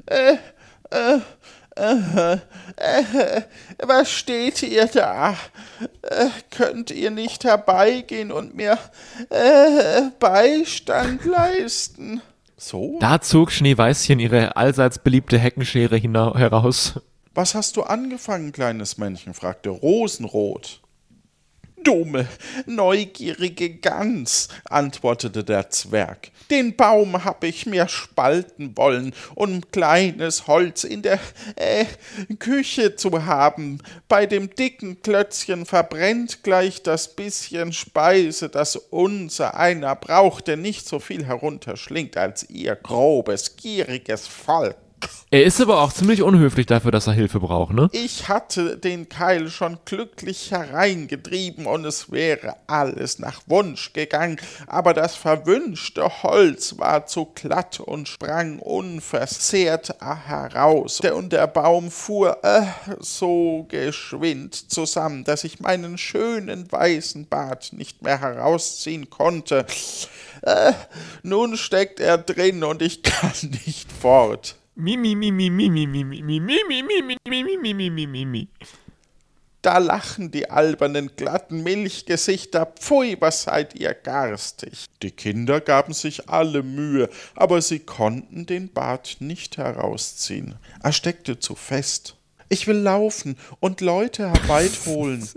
äh, 0.06 0.38
äh, 0.92 1.20
äh, 1.80 2.34
äh, 2.78 3.42
was 3.82 4.12
steht 4.12 4.64
ihr 4.64 4.86
da? 4.88 5.36
Äh, 6.02 6.28
könnt 6.52 6.92
ihr 6.92 7.12
nicht 7.12 7.44
herbeigehen 7.44 8.32
und 8.32 8.56
mir 8.56 8.78
äh, 9.30 10.10
Beistand 10.20 11.26
leisten? 11.26 12.22
So? 12.58 12.98
Da 13.00 13.22
zog 13.22 13.52
Schneeweißchen 13.52 14.20
ihre 14.20 14.58
allseits 14.58 15.00
beliebte 15.00 15.40
Heckenschere 15.40 15.98
heraus. 15.98 17.00
Was 17.34 17.56
hast 17.56 17.78
du 17.78 17.84
angefangen, 17.84 18.52
kleines 18.52 18.98
Männchen? 18.98 19.34
fragte 19.34 19.70
Rosenrot. 19.70 20.82
Dumme, 21.84 22.28
neugierige 22.66 23.70
Gans, 23.70 24.48
antwortete 24.66 25.44
der 25.44 25.70
Zwerg. 25.70 26.32
Den 26.50 26.76
Baum 26.76 27.24
hab 27.24 27.44
ich 27.44 27.66
mir 27.66 27.88
spalten 27.88 28.76
wollen, 28.76 29.14
um 29.36 29.62
kleines 29.72 30.48
Holz 30.48 30.84
in 30.84 31.02
der 31.02 31.20
äh, 31.56 31.86
Küche 32.40 32.96
zu 32.96 33.26
haben. 33.26 33.80
Bei 34.08 34.26
dem 34.26 34.56
dicken 34.56 35.02
Klötzchen 35.02 35.66
verbrennt 35.66 36.44
gleich 36.44 36.82
das 36.82 37.16
bisschen 37.16 37.74
Speise, 37.74 38.50
das 38.50 38.76
unser 38.76 39.56
einer 39.56 39.96
braucht, 39.96 40.48
der 40.48 40.58
nicht 40.58 40.88
so 40.88 41.00
viel 41.00 41.26
herunterschlingt 41.26 42.18
als 42.18 42.50
ihr 42.50 42.76
grobes, 42.76 43.56
gieriges 43.56 44.28
Volk. 44.28 44.76
Er 45.32 45.44
ist 45.44 45.62
aber 45.62 45.82
auch 45.82 45.94
ziemlich 45.94 46.24
unhöflich 46.24 46.66
dafür, 46.66 46.90
dass 46.90 47.06
er 47.06 47.14
Hilfe 47.14 47.40
braucht, 47.40 47.72
ne? 47.72 47.88
Ich 47.92 48.30
hatte 48.30 48.78
den 48.78 49.10
Keil 49.10 49.52
schon 49.52 49.78
glücklich 49.86 50.50
hereingetrieben 50.50 51.68
und 51.68 51.86
es 51.86 52.12
wäre 52.12 52.56
alles 52.66 53.20
nach 53.20 53.42
Wunsch 53.46 53.94
gegangen, 53.94 54.42
aber 54.66 54.96
das 54.96 55.16
verwünschte 55.16 56.24
Holz 56.24 56.80
war 56.80 57.06
zu 57.06 57.26
glatt 57.26 57.80
und 57.80 58.08
sprang 58.08 58.58
unversehrt 58.58 59.96
heraus. 60.02 61.00
Und 61.00 61.32
der 61.32 61.46
Baum 61.46 61.92
fuhr 61.92 62.44
äh, 62.44 62.66
so 63.00 63.68
geschwind 63.70 64.72
zusammen, 64.72 65.26
dass 65.26 65.44
ich 65.44 65.60
meinen 65.60 66.00
schönen 66.00 66.72
weißen 66.72 67.28
Bart 67.28 67.72
nicht 67.74 68.02
mehr 68.02 68.20
herausziehen 68.20 69.12
konnte. 69.12 69.68
Äh, 70.42 70.74
nun 71.22 71.56
steckt 71.56 72.00
er 72.00 72.18
drin 72.18 72.64
und 72.64 72.82
ich 72.82 73.04
kann 73.04 73.32
nicht 73.66 73.92
fort. 73.92 74.56
Mi, 74.82 74.96
mi, 74.96 75.14
mi, 75.14 75.30
mi, 75.30 75.50
mi, 75.50 75.70
mi, 75.70 75.88
mi, 75.88 76.06
mi, 76.06 76.24
mi, 76.24 76.40
mi, 76.40 76.64
mi, 76.70 76.84
mi, 77.02 77.18
mi, 77.28 77.44
mi, 77.44 77.74
mi, 77.74 77.90
mi, 77.90 78.08
mi, 78.08 78.26
mi. 78.26 78.48
Da 79.62 79.78
lachen 79.78 80.32
die 80.32 80.50
albernen, 80.50 81.12
glatten 81.18 81.64
Milchgesichter. 81.64 82.66
Pfui, 82.66 83.18
was 83.20 83.44
seid 83.44 83.76
ihr 83.76 83.94
garstig. 83.94 84.86
Die 85.04 85.12
Kinder 85.12 85.60
gaben 85.60 85.92
sich 85.92 86.30
alle 86.30 86.64
Mühe, 86.64 87.10
aber 87.36 87.62
sie 87.62 87.80
konnten 87.80 88.46
den 88.46 88.72
Bart 88.72 89.18
nicht 89.20 89.58
herausziehen. 89.58 90.56
Er 90.82 90.94
steckte 90.94 91.40
zu 91.40 91.56
fest. 91.56 92.16
Ich 92.48 92.66
will 92.66 92.78
laufen 92.78 93.36
und 93.60 93.82
Leute 93.82 94.32
herbeiholen. 94.32 95.28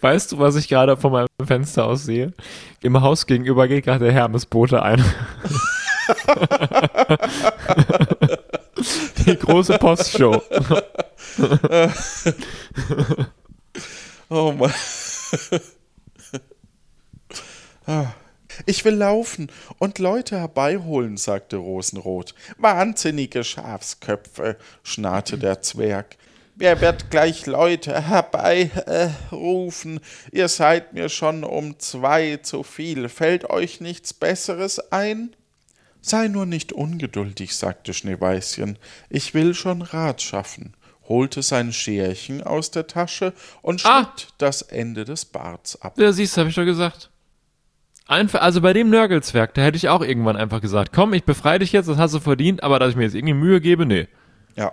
Weißt 0.00 0.32
du, 0.32 0.38
was 0.38 0.56
ich 0.56 0.68
gerade 0.68 0.96
von 0.96 1.12
meinem 1.12 1.28
Fenster 1.44 1.84
aus 1.84 2.04
sehe? 2.04 2.32
Im 2.80 3.02
Haus 3.02 3.26
gegenüber 3.26 3.68
geht 3.68 3.84
gerade 3.84 4.06
der 4.06 4.14
Hermesbote 4.14 4.82
ein. 4.82 5.04
Die 9.26 9.36
große 9.36 9.78
Postshow. 9.78 10.42
Oh 14.34 14.50
Mann. 14.52 14.72
Ich 18.64 18.84
will 18.84 18.94
laufen 18.94 19.50
und 19.78 19.98
Leute 19.98 20.38
herbeiholen, 20.38 21.16
sagte 21.18 21.56
Rosenrot. 21.56 22.34
Wahnsinnige 22.56 23.44
Schafsköpfe, 23.44 24.56
schnarrte 24.82 25.36
der 25.36 25.60
Zwerg. 25.60 26.16
Wer 26.54 26.80
wird 26.80 27.10
gleich 27.10 27.46
Leute 27.46 28.08
herbeirufen? 28.08 29.96
Äh, 29.98 30.00
Ihr 30.36 30.48
seid 30.48 30.92
mir 30.92 31.08
schon 31.08 31.44
um 31.44 31.78
zwei 31.78 32.36
zu 32.38 32.62
viel. 32.62 33.08
Fällt 33.08 33.50
euch 33.50 33.80
nichts 33.80 34.12
Besseres 34.14 34.78
ein? 34.92 35.34
Sei 36.02 36.28
nur 36.28 36.44
nicht 36.44 36.72
ungeduldig, 36.72 37.56
sagte 37.56 37.94
Schneeweißchen. 37.94 38.76
Ich 39.08 39.32
will 39.32 39.54
schon 39.54 39.80
Rat 39.80 40.20
schaffen 40.20 40.74
holte 41.08 41.42
sein 41.42 41.72
Scherchen 41.72 42.42
aus 42.42 42.70
der 42.70 42.86
Tasche 42.86 43.32
und 43.60 43.84
ah. 43.84 44.04
schnitt 44.04 44.28
ah. 44.28 44.34
das 44.38 44.62
Ende 44.62 45.04
des 45.04 45.24
Barts 45.24 45.80
ab. 45.80 45.98
Ja, 45.98 46.12
siehst 46.12 46.36
du, 46.36 46.40
hab 46.40 46.48
ich 46.48 46.54
doch 46.54 46.64
gesagt. 46.64 47.10
Einfach, 48.06 48.40
also 48.40 48.60
bei 48.60 48.72
dem 48.72 48.90
Nörgelzwerg, 48.90 49.54
da 49.54 49.62
hätte 49.62 49.76
ich 49.76 49.88
auch 49.88 50.02
irgendwann 50.02 50.36
einfach 50.36 50.60
gesagt, 50.60 50.92
komm, 50.92 51.12
ich 51.12 51.24
befreie 51.24 51.58
dich 51.58 51.72
jetzt, 51.72 51.88
das 51.88 51.98
hast 51.98 52.14
du 52.14 52.20
verdient, 52.20 52.62
aber 52.62 52.78
dass 52.78 52.90
ich 52.90 52.96
mir 52.96 53.04
jetzt 53.04 53.14
irgendwie 53.14 53.34
Mühe 53.34 53.60
gebe, 53.60 53.86
nee. 53.86 54.08
Ja. 54.56 54.72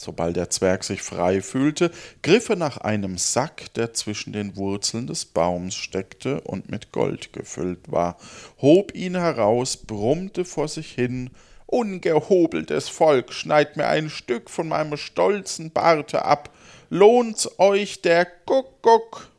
Sobald 0.00 0.36
der 0.36 0.48
Zwerg 0.48 0.84
sich 0.84 1.02
frei 1.02 1.42
fühlte, 1.42 1.90
griff 2.22 2.48
er 2.50 2.54
nach 2.54 2.76
einem 2.76 3.18
Sack, 3.18 3.74
der 3.74 3.94
zwischen 3.94 4.32
den 4.32 4.54
Wurzeln 4.54 5.08
des 5.08 5.24
Baums 5.24 5.74
steckte 5.74 6.40
und 6.42 6.70
mit 6.70 6.92
Gold 6.92 7.32
gefüllt 7.32 7.90
war, 7.90 8.16
hob 8.62 8.94
ihn 8.94 9.16
heraus, 9.16 9.76
brummte 9.76 10.44
vor 10.44 10.68
sich 10.68 10.92
hin 10.92 11.30
Ungehobeltes 11.66 12.88
Volk, 12.88 13.32
schneid 13.32 13.76
mir 13.76 13.88
ein 13.88 14.08
Stück 14.08 14.50
von 14.50 14.68
meinem 14.68 14.96
stolzen 14.96 15.72
Barte 15.72 16.24
ab. 16.24 16.54
Lohnt's 16.90 17.58
euch 17.58 18.00
der 18.00 18.24
Kuckuck? 18.24 19.32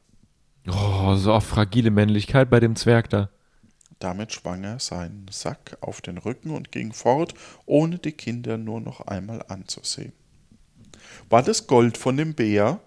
Oh, 0.68 1.16
so 1.16 1.32
auf 1.32 1.46
fragile 1.46 1.90
Männlichkeit 1.90 2.50
bei 2.50 2.60
dem 2.60 2.76
Zwerg 2.76 3.10
da. 3.10 3.30
Damit 4.00 4.34
schwang 4.34 4.66
er 4.66 4.80
seinen 4.80 5.26
Sack 5.32 5.78
auf 5.80 6.02
den 6.02 6.18
Rücken 6.18 6.52
und 6.52 6.74
ging 6.74 6.92
fort, 6.92 7.34
ohne 7.66 7.98
die 7.98 8.12
Kinder 8.12 8.58
nur 8.58 8.82
noch 8.82 9.08
einmal 9.08 9.42
anzusehen. 9.48 10.12
War 11.30 11.44
das 11.44 11.68
Gold 11.68 11.98
von 11.98 12.18
dem 12.18 12.34
Bär? 12.34 12.80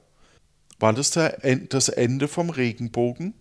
War 0.79 0.93
das 0.93 1.11
das 1.11 1.89
Ende 1.89 2.29
vom 2.29 2.51
Regenbogen? 2.51 3.35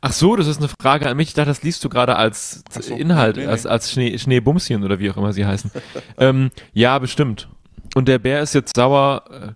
Ach 0.00 0.12
so, 0.12 0.36
das 0.36 0.46
ist 0.46 0.58
eine 0.58 0.70
Frage 0.80 1.08
an 1.08 1.16
mich. 1.16 1.28
Ich 1.28 1.34
dachte, 1.34 1.50
das 1.50 1.62
liest 1.62 1.84
du 1.84 1.88
gerade 1.88 2.16
als 2.16 2.64
so, 2.80 2.96
Inhalt, 2.96 3.36
nee, 3.36 3.42
nee. 3.42 3.48
als, 3.48 3.66
als 3.66 3.92
Schnee, 3.92 4.18
Schneebumschen 4.18 4.82
oder 4.82 4.98
wie 4.98 5.10
auch 5.10 5.16
immer 5.16 5.32
sie 5.32 5.46
heißen. 5.46 5.70
ähm, 6.18 6.50
ja, 6.72 6.98
bestimmt. 6.98 7.48
Und 7.94 8.08
der 8.08 8.18
Bär 8.18 8.42
ist 8.42 8.54
jetzt 8.54 8.74
sauer. 8.74 9.54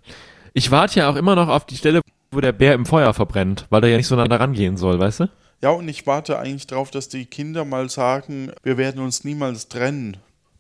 Ich 0.53 0.71
warte 0.71 1.01
ja 1.01 1.09
auch 1.09 1.17
immer 1.17 1.35
noch 1.35 1.49
auf 1.49 1.67
die 1.67 1.77
Stelle, 1.77 2.01
wo 2.31 2.41
der 2.41 2.53
Bär 2.53 2.75
im 2.75 2.87
Feuer 2.87 3.15
verbrennt, 3.15 3.67
weil 3.71 3.81
der 3.81 3.91
ja 3.91 3.97
nicht 3.97 4.07
so 4.07 4.17
nah 4.17 4.25
rangehen 4.25 4.77
soll, 4.77 4.99
weißt 4.99 5.21
du? 5.21 5.29
Ja, 5.63 5.71
und 5.71 5.89
ich 5.89 6.07
warte 6.07 6.39
eigentlich 6.39 6.67
darauf, 6.67 6.91
dass 6.91 7.09
die 7.09 7.25
Kinder 7.25 7.65
mal 7.65 7.89
sagen, 7.89 8.53
wir 8.63 8.77
werden 8.77 9.03
uns 9.03 9.25
niemals 9.25 9.69
trennen. 9.69 10.19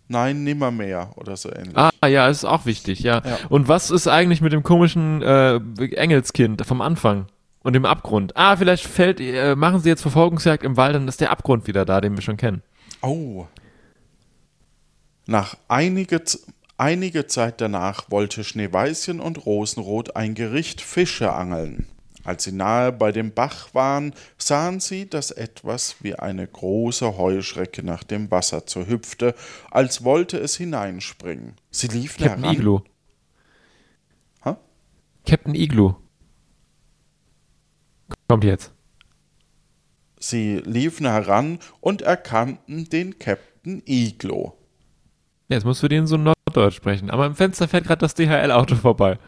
Nein, 0.08 0.44
nimmermehr 0.44 1.12
oder 1.16 1.36
so 1.36 1.50
ähnlich. 1.50 1.76
Ah, 1.76 2.06
ja, 2.06 2.28
ist 2.28 2.44
auch 2.44 2.66
wichtig, 2.66 3.00
ja. 3.00 3.22
ja. 3.24 3.38
Und 3.48 3.68
was 3.68 3.90
ist 3.90 4.06
eigentlich 4.06 4.42
mit 4.42 4.52
dem 4.52 4.62
komischen 4.62 5.22
äh, 5.22 5.56
Engelskind 5.78 6.66
vom 6.66 6.80
Anfang? 6.80 7.26
und 7.64 7.74
im 7.74 7.86
Abgrund. 7.86 8.36
Ah, 8.36 8.56
vielleicht 8.56 8.86
fällt, 8.86 9.20
äh, 9.20 9.56
machen 9.56 9.80
sie 9.80 9.88
jetzt 9.88 10.02
Verfolgungsjagd 10.02 10.62
im 10.62 10.76
Wald, 10.76 10.94
dann 10.94 11.08
ist 11.08 11.20
der 11.20 11.30
Abgrund 11.30 11.66
wieder 11.66 11.84
da, 11.84 12.00
den 12.00 12.14
wir 12.14 12.22
schon 12.22 12.36
kennen. 12.36 12.62
Oh. 13.02 13.46
Nach 15.26 15.56
einige, 15.66 16.22
einige 16.76 17.26
Zeit 17.26 17.60
danach 17.60 18.10
wollte 18.10 18.44
Schneeweißchen 18.44 19.18
und 19.18 19.46
Rosenrot 19.46 20.14
ein 20.14 20.34
Gericht 20.34 20.82
Fische 20.82 21.32
angeln. 21.32 21.88
Als 22.24 22.44
sie 22.44 22.52
nahe 22.52 22.90
bei 22.90 23.12
dem 23.12 23.32
Bach 23.32 23.74
waren, 23.74 24.14
sahen 24.38 24.80
sie, 24.80 25.08
dass 25.08 25.30
etwas 25.30 25.96
wie 26.00 26.14
eine 26.14 26.46
große 26.46 27.18
Heuschrecke 27.18 27.82
nach 27.82 28.02
dem 28.02 28.30
Wasser 28.30 28.66
zu 28.66 28.86
hüpfte, 28.86 29.34
als 29.70 30.04
wollte 30.04 30.38
es 30.38 30.56
hineinspringen. 30.56 31.54
Sie 31.70 31.88
liefen 31.88 32.24
Captain 32.24 32.42
heran. 32.42 32.56
Igloo. 32.56 32.80
Ha? 34.44 34.58
Captain 35.26 35.54
Igloo. 35.54 35.96
Kommt 38.26 38.44
jetzt. 38.44 38.72
Sie 40.18 40.62
liefen 40.64 41.06
heran 41.06 41.58
und 41.82 42.00
erkannten 42.00 42.88
den 42.88 43.18
Captain 43.18 43.82
Iglo. 43.84 44.56
Jetzt 45.48 45.64
musst 45.64 45.82
du 45.82 45.88
den 45.88 46.06
so 46.06 46.16
norddeutsch 46.16 46.76
sprechen, 46.76 47.10
aber 47.10 47.26
im 47.26 47.34
Fenster 47.34 47.68
fährt 47.68 47.84
gerade 47.84 48.00
das 48.00 48.14
DHL-Auto 48.14 48.76
vorbei. 48.76 49.18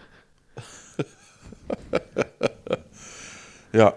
ja, 3.76 3.94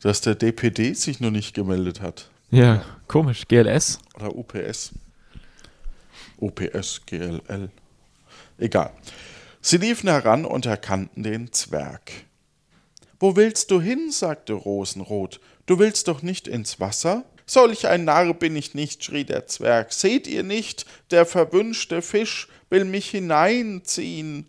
dass 0.00 0.20
der 0.20 0.36
DPD 0.36 0.94
sich 0.94 1.20
nur 1.20 1.30
nicht 1.30 1.54
gemeldet 1.54 2.00
hat. 2.00 2.30
Ja, 2.50 2.84
komisch. 3.08 3.46
GLS? 3.48 3.98
Oder 4.14 4.34
UPS. 4.34 4.92
UPS, 6.38 7.02
GLL. 7.06 7.70
Egal. 8.58 8.92
Sie 9.60 9.76
liefen 9.76 10.08
heran 10.08 10.44
und 10.44 10.66
erkannten 10.66 11.22
den 11.22 11.52
Zwerg. 11.52 12.12
Wo 13.18 13.36
willst 13.36 13.70
du 13.70 13.80
hin? 13.80 14.10
sagte 14.10 14.54
Rosenrot. 14.54 15.40
Du 15.66 15.78
willst 15.78 16.08
doch 16.08 16.22
nicht 16.22 16.48
ins 16.48 16.80
Wasser? 16.80 17.24
Solch 17.46 17.88
ein 17.88 18.04
Narr 18.04 18.32
bin 18.32 18.54
ich 18.56 18.74
nicht, 18.74 19.04
schrie 19.04 19.24
der 19.24 19.46
Zwerg. 19.48 19.92
Seht 19.92 20.26
ihr 20.26 20.44
nicht, 20.44 20.86
der 21.10 21.26
verwünschte 21.26 22.00
Fisch 22.00 22.48
will 22.70 22.84
mich 22.84 23.10
hineinziehen. 23.10 24.46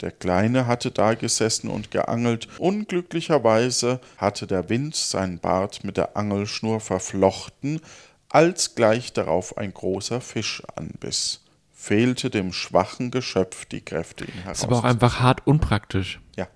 Der 0.00 0.12
Kleine 0.12 0.66
hatte 0.66 0.90
da 0.90 1.14
gesessen 1.14 1.68
und 1.68 1.90
geangelt. 1.90 2.48
Unglücklicherweise 2.58 4.00
hatte 4.16 4.46
der 4.46 4.68
Wind 4.68 4.94
seinen 4.94 5.38
Bart 5.40 5.82
mit 5.84 5.96
der 5.96 6.16
Angelschnur 6.16 6.80
verflochten, 6.80 7.80
als 8.28 8.74
gleich 8.74 9.12
darauf 9.12 9.58
ein 9.58 9.74
großer 9.74 10.20
Fisch 10.20 10.62
anbiss. 10.76 11.44
Fehlte 11.72 12.30
dem 12.30 12.52
schwachen 12.52 13.10
Geschöpf 13.10 13.64
die 13.64 13.80
Kräfte, 13.80 14.24
ihn 14.24 14.42
heraus. 14.42 14.58
Ist 14.58 14.64
aber 14.64 14.76
auch 14.76 14.84
einfach 14.84 15.20
hart 15.20 15.46
unpraktisch. 15.46 16.20
Ja 16.36 16.48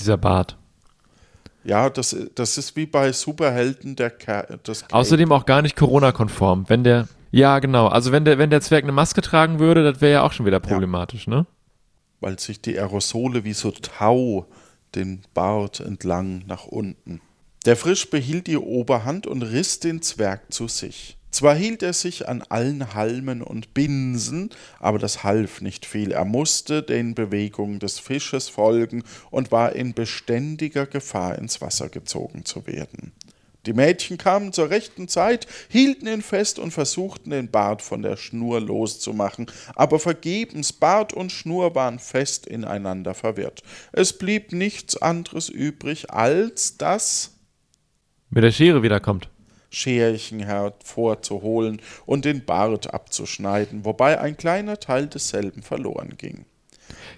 dieser 0.00 0.16
Bart. 0.16 0.56
Ja, 1.62 1.90
das, 1.90 2.16
das 2.34 2.56
ist 2.58 2.74
wie 2.76 2.86
bei 2.86 3.12
Superhelden 3.12 3.94
der 3.94 4.10
Ker 4.10 4.46
das 4.64 4.90
Außerdem 4.90 5.30
auch 5.30 5.44
gar 5.44 5.60
nicht 5.60 5.76
Corona-konform. 5.76 6.64
Wenn 6.68 6.84
der, 6.84 7.06
ja 7.30 7.58
genau, 7.58 7.88
also 7.88 8.12
wenn 8.12 8.24
der, 8.24 8.38
wenn 8.38 8.48
der 8.48 8.62
Zwerg 8.62 8.84
eine 8.84 8.92
Maske 8.92 9.20
tragen 9.20 9.58
würde, 9.58 9.84
das 9.84 10.00
wäre 10.00 10.12
ja 10.12 10.22
auch 10.22 10.32
schon 10.32 10.46
wieder 10.46 10.58
problematisch, 10.58 11.26
ja. 11.26 11.34
ne? 11.34 11.46
Weil 12.20 12.38
sich 12.38 12.60
die 12.60 12.78
Aerosole 12.78 13.44
wie 13.44 13.54
so 13.54 13.70
Tau 13.70 14.46
den 14.94 15.22
Bart 15.34 15.80
entlang 15.80 16.44
nach 16.46 16.66
unten. 16.66 17.20
Der 17.66 17.76
Frisch 17.76 18.08
behielt 18.08 18.46
die 18.46 18.56
Oberhand 18.56 19.26
und 19.26 19.42
riss 19.42 19.80
den 19.80 20.02
Zwerg 20.02 20.52
zu 20.52 20.68
sich. 20.68 21.16
Zwar 21.30 21.54
hielt 21.54 21.82
er 21.82 21.92
sich 21.92 22.28
an 22.28 22.42
allen 22.48 22.94
Halmen 22.94 23.40
und 23.42 23.72
Binsen, 23.72 24.50
aber 24.80 24.98
das 24.98 25.22
half 25.22 25.60
nicht 25.60 25.86
viel. 25.86 26.10
Er 26.10 26.24
musste 26.24 26.82
den 26.82 27.14
Bewegungen 27.14 27.78
des 27.78 28.00
Fisches 28.00 28.48
folgen 28.48 29.04
und 29.30 29.52
war 29.52 29.74
in 29.74 29.94
beständiger 29.94 30.86
Gefahr, 30.86 31.38
ins 31.38 31.60
Wasser 31.60 31.88
gezogen 31.88 32.44
zu 32.44 32.66
werden. 32.66 33.12
Die 33.66 33.72
Mädchen 33.72 34.16
kamen 34.16 34.52
zur 34.52 34.70
rechten 34.70 35.06
Zeit, 35.08 35.46
hielten 35.68 36.06
ihn 36.06 36.22
fest 36.22 36.58
und 36.58 36.70
versuchten, 36.70 37.30
den 37.30 37.50
Bart 37.50 37.82
von 37.82 38.02
der 38.02 38.16
Schnur 38.16 38.60
loszumachen, 38.60 39.50
aber 39.74 39.98
vergebens 39.98 40.72
Bart 40.72 41.12
und 41.12 41.30
Schnur 41.30 41.74
waren 41.74 41.98
fest 41.98 42.46
ineinander 42.46 43.14
verwirrt. 43.14 43.62
Es 43.92 44.16
blieb 44.16 44.52
nichts 44.52 44.96
anderes 44.96 45.48
übrig, 45.48 46.10
als 46.10 46.78
dass 46.78 47.32
mit 48.30 48.44
der 48.44 48.52
Schere 48.52 48.82
wiederkommt. 48.82 49.28
Scherchen 49.70 50.40
hervorzuholen 50.40 51.80
und 52.06 52.24
den 52.24 52.44
Bart 52.44 52.92
abzuschneiden, 52.94 53.84
wobei 53.84 54.20
ein 54.20 54.36
kleiner 54.36 54.78
Teil 54.78 55.06
desselben 55.08 55.62
verloren 55.62 56.16
ging. 56.16 56.44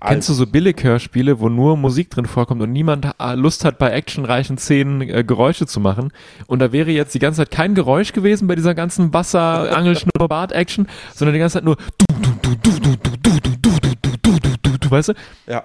Kennst 0.09 0.29
du 0.29 0.33
so 0.33 0.47
Billig-Hörspiele, 0.47 1.41
wo 1.41 1.49
nur 1.49 1.77
Musik 1.77 2.11
drin 2.11 2.27
vorkommt 2.27 2.61
und 2.63 2.73
niemand 2.73 3.09
äh, 3.19 3.35
Lust 3.35 3.65
hat, 3.65 3.79
bei 3.79 3.91
actionreichen 3.91 4.59
Szenen 4.59 5.01
äh, 5.03 5.25
Geräusche 5.25 5.67
zu 5.67 5.81
machen? 5.81 6.13
Und 6.47 6.59
da 6.59 6.73
wäre 6.73 6.91
jetzt 6.91 7.15
die 7.15 7.19
ganze 7.19 7.39
Zeit 7.39 7.51
kein 7.51 7.75
Geräusch 7.75 8.13
gewesen 8.13 8.49
bei 8.49 8.55
dieser 8.55 8.75
ganzen 8.75 9.13
Wasser, 9.13 9.77
Angel, 9.77 9.97
Schnur, 9.97 10.29
Bart-Action, 10.29 10.89
sondern 11.15 11.35
die 11.35 11.41
ganze 11.41 11.55
Zeit 11.55 11.65
nur 11.65 11.77
du, 11.77 12.07
du, 12.21 12.31
du, 12.43 12.57
du, 12.57 12.77
du, 12.77 13.17
du, 13.17 13.21
du, 13.21 13.41
du, 13.41 13.57
du, 13.61 13.79
du, 13.93 14.17
du, 14.23 14.39
du, 14.41 14.57
du, 14.63 14.79
du, 14.79 14.91
weißt 14.91 15.09
du? 15.11 15.13
Ja. 15.47 15.65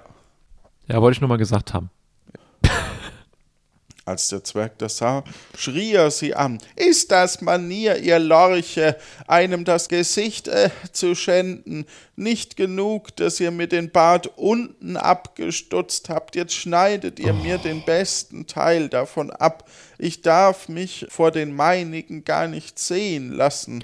Ja, 0.88 1.02
wollte 1.02 1.16
ich 1.18 1.22
nur 1.22 1.30
mal 1.30 1.38
gesagt 1.38 1.74
haben. 1.74 1.90
Als 4.08 4.30
der 4.30 4.42
Zwerg 4.42 4.78
das 4.78 5.00
sah, 5.00 5.26
schrie 5.58 5.92
er 5.92 6.12
sie 6.12 6.34
an. 6.34 6.60
Ist 6.78 7.12
das 7.12 7.42
Manier, 7.42 7.98
ihr 7.98 8.20
Lorche, 8.20 8.96
einem 9.28 9.66
das 9.66 9.90
Gesicht 9.90 10.48
äh, 10.48 10.70
zu 10.94 11.14
schänden? 11.14 11.86
Nicht 12.16 12.56
genug, 12.56 13.14
dass 13.18 13.42
ihr 13.42 13.52
mir 13.52 13.68
den 13.68 13.92
Bart 13.92 14.28
unten 14.38 14.96
abgestutzt 14.96 16.08
habt, 16.08 16.38
jetzt 16.38 16.54
schneidet 16.54 17.20
ihr 17.20 17.34
oh. 17.34 17.44
mir 17.44 17.58
den 17.58 17.84
besten 17.84 18.48
Teil 18.48 18.88
davon 18.88 19.30
ab. 19.30 19.70
Ich 19.98 20.22
darf 20.22 20.70
mich 20.70 21.06
vor 21.10 21.32
den 21.32 21.54
meinigen 21.54 22.24
gar 22.24 22.48
nicht 22.48 22.80
sehen 22.80 23.34
lassen. 23.34 23.84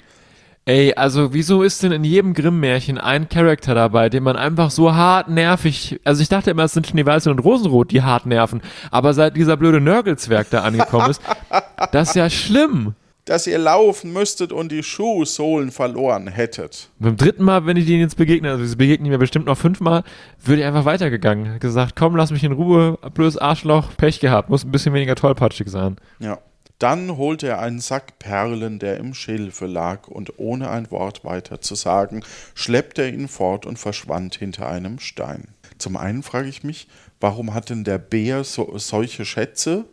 Ey, 0.66 0.94
also 0.94 1.34
wieso 1.34 1.62
ist 1.62 1.82
denn 1.82 1.92
in 1.92 2.04
jedem 2.04 2.32
Grimm-Märchen 2.32 2.96
ein 2.96 3.28
Charakter 3.28 3.74
dabei, 3.74 4.08
den 4.08 4.22
man 4.22 4.36
einfach 4.36 4.70
so 4.70 4.94
hart 4.94 5.28
nervig, 5.28 6.00
also 6.04 6.22
ich 6.22 6.30
dachte 6.30 6.50
immer, 6.50 6.64
es 6.64 6.72
sind 6.72 6.86
Schneeweißchen 6.86 7.32
und 7.32 7.40
Rosenrot, 7.40 7.90
die 7.90 8.00
hart 8.00 8.24
nerven, 8.24 8.62
aber 8.90 9.12
seit 9.12 9.36
dieser 9.36 9.58
blöde 9.58 9.82
Nörgelzwerg 9.82 10.48
da 10.48 10.62
angekommen 10.62 11.10
ist, 11.10 11.20
das 11.92 12.08
ist 12.08 12.14
ja 12.14 12.30
schlimm. 12.30 12.94
Dass 13.26 13.46
ihr 13.46 13.58
laufen 13.58 14.14
müsstet 14.14 14.52
und 14.52 14.72
die 14.72 14.82
Schuhsohlen 14.82 15.70
verloren 15.70 16.28
hättet. 16.28 16.88
Beim 16.98 17.18
dritten 17.18 17.44
Mal, 17.44 17.66
wenn 17.66 17.76
ich 17.76 17.84
denen 17.84 18.00
jetzt 18.00 18.16
begegne, 18.16 18.50
also 18.50 18.64
sie 18.64 18.76
begegnen 18.76 19.10
mir 19.10 19.18
bestimmt 19.18 19.46
noch 19.46 19.58
fünfmal, 19.58 20.02
würde 20.42 20.62
ich 20.62 20.66
einfach 20.66 20.86
weitergegangen. 20.86 21.58
Gesagt, 21.58 21.94
komm, 21.94 22.16
lass 22.16 22.30
mich 22.30 22.44
in 22.44 22.52
Ruhe, 22.52 22.98
blödes 23.12 23.36
Arschloch, 23.36 23.94
Pech 23.98 24.20
gehabt, 24.20 24.48
muss 24.48 24.64
ein 24.64 24.72
bisschen 24.72 24.94
weniger 24.94 25.14
tollpatschig 25.14 25.68
sein. 25.68 25.96
Ja. 26.20 26.38
Dann 26.84 27.16
holte 27.16 27.46
er 27.46 27.60
einen 27.60 27.80
Sack 27.80 28.18
Perlen, 28.18 28.78
der 28.78 28.98
im 28.98 29.14
Schilfe 29.14 29.64
lag, 29.64 30.06
und 30.06 30.38
ohne 30.38 30.68
ein 30.68 30.90
Wort 30.90 31.24
weiter 31.24 31.62
zu 31.62 31.76
sagen, 31.76 32.22
schleppte 32.54 33.00
er 33.00 33.08
ihn 33.08 33.26
fort 33.26 33.64
und 33.64 33.78
verschwand 33.78 34.34
hinter 34.34 34.68
einem 34.68 34.98
Stein. 34.98 35.48
Zum 35.78 35.96
einen 35.96 36.22
frage 36.22 36.50
ich 36.50 36.62
mich, 36.62 36.86
warum 37.20 37.54
hat 37.54 37.70
denn 37.70 37.84
der 37.84 37.96
Bär 37.96 38.44
so, 38.44 38.76
solche 38.76 39.24
Schätze? 39.24 39.86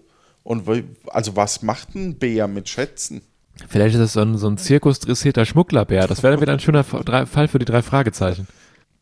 Und 0.43 0.67
also 1.07 1.37
was 1.37 1.61
macht 1.61 1.95
ein 1.95 2.15
Bär 2.15 2.49
mit 2.49 2.67
Schätzen? 2.67 3.21
Vielleicht 3.69 3.95
ist 3.95 4.01
das 4.01 4.11
so 4.11 4.19
ein, 4.19 4.37
so 4.37 4.49
ein 4.49 4.57
zirkusdressierter 4.57 5.45
Schmugglerbär. 5.45 6.07
Das 6.07 6.23
wäre 6.23 6.33
dann 6.33 6.41
wieder 6.41 6.51
ein 6.51 6.59
schöner 6.59 6.83
Fall 6.83 7.47
für 7.47 7.59
die 7.59 7.63
drei 7.63 7.83
Fragezeichen. 7.83 8.49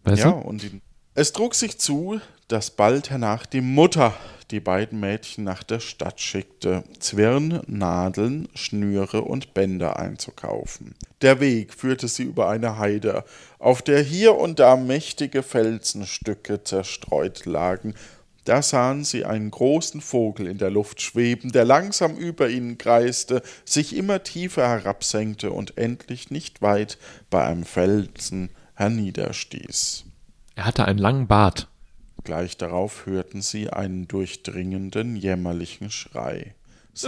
Weißt 0.03 0.25
ja, 0.25 0.29
du? 0.29 0.37
und 0.37 0.61
die, 0.61 0.79
es 1.15 1.33
trug 1.33 1.55
sich 1.55 1.79
zu, 1.79 2.21
dass 2.49 2.71
bald 2.71 3.09
hernach 3.09 3.45
die 3.45 3.61
Mutter 3.61 4.13
die 4.51 4.59
beiden 4.59 4.99
Mädchen 4.99 5.43
nach 5.43 5.63
der 5.63 5.79
Stadt 5.79 6.19
schickte, 6.19 6.83
Zwirn, 6.99 7.61
Nadeln, 7.67 8.49
Schnüre 8.55 9.21
und 9.21 9.53
Bänder 9.53 9.99
einzukaufen. 9.99 10.95
Der 11.21 11.39
Weg 11.39 11.73
führte 11.73 12.07
sie 12.07 12.23
über 12.23 12.49
eine 12.49 12.77
Heide, 12.79 13.23
auf 13.59 13.81
der 13.83 14.01
hier 14.01 14.35
und 14.35 14.59
da 14.59 14.75
mächtige 14.75 15.43
Felsenstücke 15.43 16.63
zerstreut 16.63 17.45
lagen, 17.45 17.93
da 18.45 18.63
sahen 18.63 19.03
sie 19.03 19.25
einen 19.25 19.51
großen 19.51 20.01
Vogel 20.01 20.47
in 20.47 20.57
der 20.57 20.71
Luft 20.71 21.03
schweben, 21.03 21.51
der 21.51 21.65
langsam 21.65 22.15
über 22.15 22.49
ihnen 22.49 22.79
kreiste, 22.79 23.43
sich 23.63 23.95
immer 23.95 24.23
tiefer 24.23 24.67
herabsenkte 24.67 25.51
und 25.51 25.77
endlich 25.77 26.31
nicht 26.31 26.63
weit 26.63 26.97
bei 27.29 27.43
einem 27.43 27.63
Felsen 27.63 28.49
herniederstieß. 28.73 30.05
Er 30.55 30.65
hatte 30.65 30.85
einen 30.85 30.97
langen 30.97 31.27
Bart, 31.27 31.68
Gleich 32.29 32.57
darauf 32.57 33.07
hörten 33.07 33.41
sie 33.41 33.71
einen 33.71 34.07
durchdringenden, 34.07 35.15
jämmerlichen 35.15 35.89
Schrei. 35.89 36.53
Sie, 36.93 37.07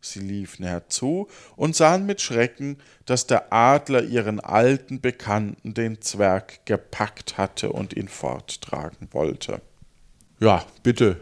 sie 0.00 0.20
liefen 0.20 0.64
herzu 0.64 1.28
und 1.56 1.76
sahen 1.76 2.06
mit 2.06 2.22
Schrecken, 2.22 2.78
dass 3.04 3.26
der 3.26 3.52
Adler 3.52 4.04
ihren 4.04 4.40
alten 4.40 5.02
Bekannten, 5.02 5.74
den 5.74 6.00
Zwerg, 6.00 6.64
gepackt 6.64 7.36
hatte 7.36 7.70
und 7.70 7.94
ihn 7.94 8.08
forttragen 8.08 9.08
wollte. 9.10 9.60
Ja, 10.38 10.64
bitte. 10.82 11.20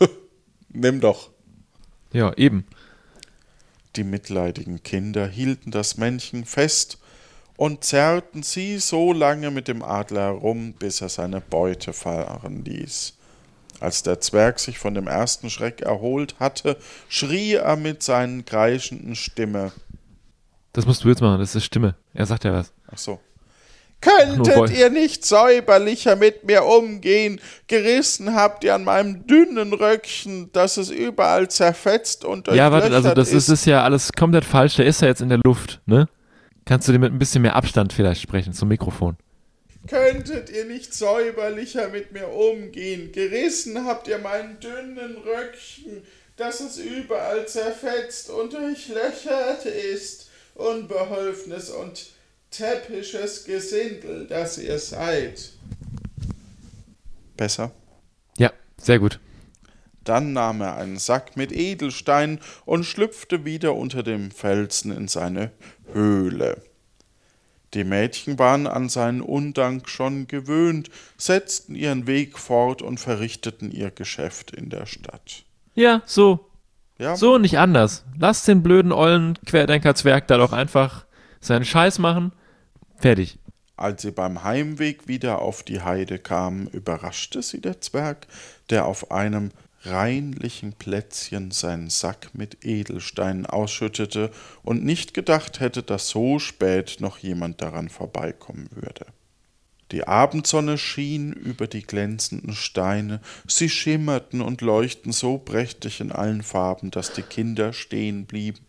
Nimm 0.68 1.00
doch. 1.00 1.30
Ja, 2.12 2.32
eben. 2.32 2.66
Die 3.94 4.02
mitleidigen 4.02 4.82
Kinder 4.82 5.28
hielten 5.28 5.70
das 5.70 5.96
Männchen 5.96 6.44
fest 6.44 6.99
und 7.60 7.84
zerrten 7.84 8.42
sie 8.42 8.78
so 8.78 9.12
lange 9.12 9.50
mit 9.50 9.68
dem 9.68 9.82
Adler 9.82 10.22
herum, 10.22 10.72
bis 10.72 11.02
er 11.02 11.10
seine 11.10 11.42
Beute 11.42 11.92
fahren 11.92 12.64
ließ. 12.64 13.12
Als 13.80 14.02
der 14.02 14.18
Zwerg 14.18 14.58
sich 14.58 14.78
von 14.78 14.94
dem 14.94 15.06
ersten 15.06 15.50
Schreck 15.50 15.82
erholt 15.82 16.36
hatte, 16.40 16.78
schrie 17.10 17.56
er 17.56 17.76
mit 17.76 18.02
seinen 18.02 18.46
kreischenden 18.46 19.14
Stimme. 19.14 19.72
Das 20.72 20.86
musst 20.86 21.04
du 21.04 21.08
jetzt 21.10 21.20
machen, 21.20 21.38
das 21.38 21.54
ist 21.54 21.66
Stimme. 21.66 21.96
Er 22.14 22.24
sagt 22.24 22.44
ja 22.44 22.54
was. 22.54 22.72
Ach 22.90 22.96
so. 22.96 23.20
Könntet 24.00 24.70
ihr 24.70 24.88
nicht 24.88 25.26
säuberlicher 25.26 26.16
mit 26.16 26.44
mir 26.44 26.64
umgehen? 26.64 27.42
Gerissen 27.66 28.34
habt 28.34 28.64
ihr 28.64 28.74
an 28.74 28.84
meinem 28.84 29.26
dünnen 29.26 29.74
Röckchen, 29.74 30.50
dass 30.52 30.78
es 30.78 30.88
überall 30.88 31.50
zerfetzt 31.50 32.24
und 32.24 32.48
Ja, 32.48 32.72
warte, 32.72 32.94
also 32.94 33.12
das 33.12 33.34
ist, 33.34 33.50
ist 33.50 33.66
ja 33.66 33.84
alles 33.84 34.14
komplett 34.14 34.46
falsch. 34.46 34.76
Der 34.76 34.86
ist 34.86 35.02
ja 35.02 35.08
jetzt 35.08 35.20
in 35.20 35.28
der 35.28 35.40
Luft, 35.44 35.82
ne? 35.84 36.08
Kannst 36.64 36.88
du 36.88 36.92
dir 36.92 36.98
mit 36.98 37.12
ein 37.12 37.18
bisschen 37.18 37.42
mehr 37.42 37.56
Abstand 37.56 37.92
vielleicht 37.92 38.20
sprechen 38.22 38.52
zum 38.52 38.68
Mikrofon? 38.68 39.16
Könntet 39.88 40.50
ihr 40.50 40.66
nicht 40.66 40.94
säuberlicher 40.94 41.88
mit 41.88 42.12
mir 42.12 42.28
umgehen? 42.28 43.12
Gerissen 43.12 43.86
habt 43.86 44.08
ihr 44.08 44.18
meinen 44.18 44.60
dünnen 44.60 45.16
Röckchen, 45.16 46.02
dass 46.36 46.60
es 46.60 46.78
überall 46.78 47.48
zerfetzt 47.48 48.30
und 48.30 48.52
durchlöchert 48.52 49.64
ist. 49.66 50.28
Unbeholfenes 50.54 51.70
und 51.70 52.10
täppisches 52.50 53.44
Gesindel, 53.44 54.26
das 54.26 54.58
ihr 54.58 54.78
seid. 54.78 55.52
Besser? 57.36 57.72
Ja, 58.36 58.52
sehr 58.76 58.98
gut. 58.98 59.18
Dann 60.04 60.32
nahm 60.32 60.60
er 60.60 60.76
einen 60.76 60.98
Sack 60.98 61.36
mit 61.36 61.52
Edelsteinen 61.52 62.40
und 62.64 62.84
schlüpfte 62.84 63.44
wieder 63.44 63.74
unter 63.74 64.02
dem 64.02 64.30
Felsen 64.30 64.96
in 64.96 65.08
seine 65.08 65.50
Höhle. 65.92 66.62
Die 67.74 67.84
Mädchen 67.84 68.38
waren 68.38 68.66
an 68.66 68.88
seinen 68.88 69.20
Undank 69.20 69.88
schon 69.88 70.26
gewöhnt, 70.26 70.90
setzten 71.16 71.76
ihren 71.76 72.06
Weg 72.06 72.38
fort 72.38 72.82
und 72.82 72.98
verrichteten 72.98 73.70
ihr 73.70 73.90
Geschäft 73.90 74.50
in 74.50 74.70
der 74.70 74.86
Stadt. 74.86 75.44
Ja, 75.74 76.02
so. 76.04 76.50
Ja. 76.98 77.16
So 77.16 77.38
nicht 77.38 77.58
anders. 77.58 78.04
Lass 78.18 78.44
den 78.44 78.62
blöden 78.62 78.92
ollen 78.92 79.38
Querdenker-Zwerg 79.46 80.26
da 80.26 80.36
doch 80.36 80.52
einfach 80.52 81.06
seinen 81.40 81.64
Scheiß 81.64 81.98
machen. 81.98 82.32
Fertig. 82.96 83.38
Als 83.76 84.02
sie 84.02 84.10
beim 84.10 84.44
Heimweg 84.44 85.08
wieder 85.08 85.40
auf 85.40 85.62
die 85.62 85.80
Heide 85.80 86.18
kamen, 86.18 86.66
überraschte 86.66 87.40
sie 87.40 87.62
der 87.62 87.80
Zwerg, 87.80 88.26
der 88.68 88.84
auf 88.84 89.10
einem 89.10 89.52
reinlichen 89.82 90.72
Plätzchen 90.74 91.50
seinen 91.50 91.90
Sack 91.90 92.30
mit 92.34 92.64
Edelsteinen 92.64 93.46
ausschüttete 93.46 94.30
und 94.62 94.84
nicht 94.84 95.14
gedacht 95.14 95.60
hätte, 95.60 95.82
dass 95.82 96.08
so 96.08 96.38
spät 96.38 96.98
noch 97.00 97.18
jemand 97.18 97.62
daran 97.62 97.88
vorbeikommen 97.88 98.68
würde. 98.72 99.06
Die 99.90 100.06
Abendsonne 100.06 100.78
schien 100.78 101.32
über 101.32 101.66
die 101.66 101.82
glänzenden 101.82 102.54
Steine, 102.54 103.20
sie 103.46 103.68
schimmerten 103.68 104.40
und 104.40 104.60
leuchten 104.60 105.12
so 105.12 105.38
prächtig 105.38 106.00
in 106.00 106.12
allen 106.12 106.42
Farben, 106.42 106.90
dass 106.90 107.12
die 107.12 107.22
Kinder 107.22 107.72
stehen 107.72 108.26
blieben, 108.26 108.60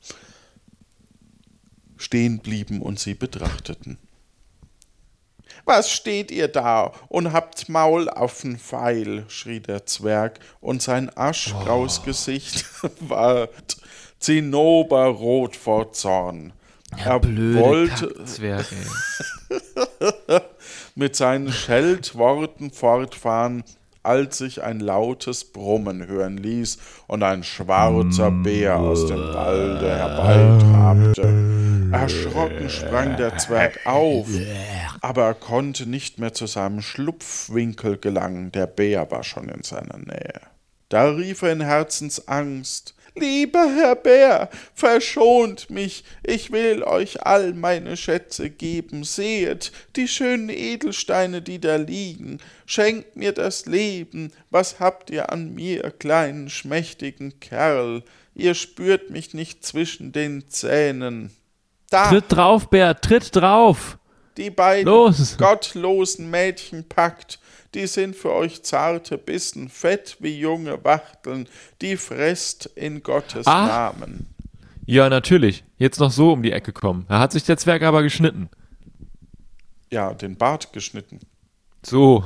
stehen 1.97 2.39
blieben 2.39 2.81
und 2.81 2.99
sie 2.99 3.13
betrachteten. 3.13 3.97
Was 5.65 5.91
steht 5.91 6.31
ihr 6.31 6.47
da 6.47 6.91
und 7.07 7.33
habt 7.33 7.69
Maul 7.69 8.09
auf 8.09 8.41
den 8.41 8.57
Pfeil? 8.57 9.25
schrie 9.27 9.59
der 9.59 9.85
Zwerg, 9.85 10.39
und 10.59 10.81
sein 10.81 11.11
aschgraues 11.15 11.99
oh. 12.01 12.05
Gesicht 12.05 12.65
war 12.99 13.49
zinnoberrot 14.19 15.55
vor 15.55 15.93
Zorn. 15.93 16.53
Ja, 16.97 17.17
er 17.17 17.23
wollte 17.23 18.25
Zwerg, 18.25 18.65
mit 20.95 21.15
seinen 21.15 21.51
Scheltworten 21.51 22.71
fortfahren, 22.71 23.63
als 24.03 24.37
sich 24.37 24.63
ein 24.63 24.79
lautes 24.79 25.45
Brummen 25.45 26.07
hören 26.07 26.37
ließ 26.37 26.77
und 27.07 27.23
ein 27.23 27.43
schwarzer 27.43 28.31
Bär 28.31 28.77
aus 28.77 29.07
dem 29.07 29.19
Walde 29.19 29.95
herbeitrabte. 29.95 31.91
Erschrocken 31.91 32.69
sprang 32.69 33.17
der 33.17 33.37
Zwerg 33.37 33.85
auf, 33.85 34.27
aber 35.01 35.25
er 35.25 35.33
konnte 35.33 35.89
nicht 35.89 36.19
mehr 36.19 36.33
zu 36.33 36.47
seinem 36.47 36.81
Schlupfwinkel 36.81 37.97
gelangen, 37.97 38.51
der 38.51 38.67
Bär 38.67 39.11
war 39.11 39.23
schon 39.23 39.49
in 39.49 39.63
seiner 39.63 39.97
Nähe. 39.97 40.41
Da 40.89 41.09
rief 41.09 41.41
er 41.41 41.53
in 41.53 41.61
Herzensangst 41.61 42.95
Lieber 43.15 43.67
Herr 43.75 43.95
Bär, 43.95 44.49
verschont 44.73 45.69
mich, 45.69 46.05
ich 46.23 46.51
will 46.51 46.81
euch 46.83 47.25
all 47.25 47.53
meine 47.53 47.97
Schätze 47.97 48.49
geben. 48.49 49.03
Sehet 49.03 49.73
die 49.97 50.07
schönen 50.07 50.49
Edelsteine, 50.49 51.41
die 51.41 51.59
da 51.59 51.75
liegen. 51.75 52.39
Schenkt 52.65 53.17
mir 53.17 53.33
das 53.33 53.65
Leben. 53.65 54.31
Was 54.49 54.79
habt 54.79 55.09
ihr 55.09 55.31
an 55.31 55.53
mir, 55.53 55.91
kleinen, 55.91 56.49
schmächtigen 56.49 57.39
Kerl? 57.41 58.03
Ihr 58.33 58.53
spürt 58.55 59.09
mich 59.09 59.33
nicht 59.33 59.65
zwischen 59.65 60.13
den 60.13 60.47
Zähnen. 60.47 61.31
Da. 61.89 62.07
Tritt 62.07 62.25
drauf, 62.29 62.69
Bär, 62.69 63.01
tritt 63.01 63.35
drauf. 63.35 63.97
die 64.37 64.49
beiden 64.49 64.85
Los. 64.85 65.37
gottlosen 65.37 66.29
Mädchen 66.29 66.87
packt. 66.87 67.39
Die 67.73 67.87
sind 67.87 68.15
für 68.15 68.33
euch 68.33 68.63
zarte 68.63 69.17
Bissen, 69.17 69.69
fett 69.69 70.17
wie 70.19 70.37
junge 70.37 70.83
Wachteln, 70.83 71.47
die 71.81 71.95
fresst 71.95 72.65
in 72.75 73.01
Gottes 73.01 73.47
Ah. 73.47 73.65
Namen. 73.65 74.27
Ja, 74.85 75.09
natürlich. 75.09 75.63
Jetzt 75.77 75.99
noch 75.99 76.11
so 76.11 76.33
um 76.33 76.43
die 76.43 76.51
Ecke 76.51 76.73
kommen. 76.73 77.05
Da 77.07 77.19
hat 77.19 77.31
sich 77.31 77.43
der 77.43 77.55
Zwerg 77.57 77.81
aber 77.83 78.03
geschnitten. 78.03 78.49
Ja, 79.89 80.13
den 80.13 80.35
Bart 80.37 80.73
geschnitten. 80.73 81.19
So. 81.85 82.25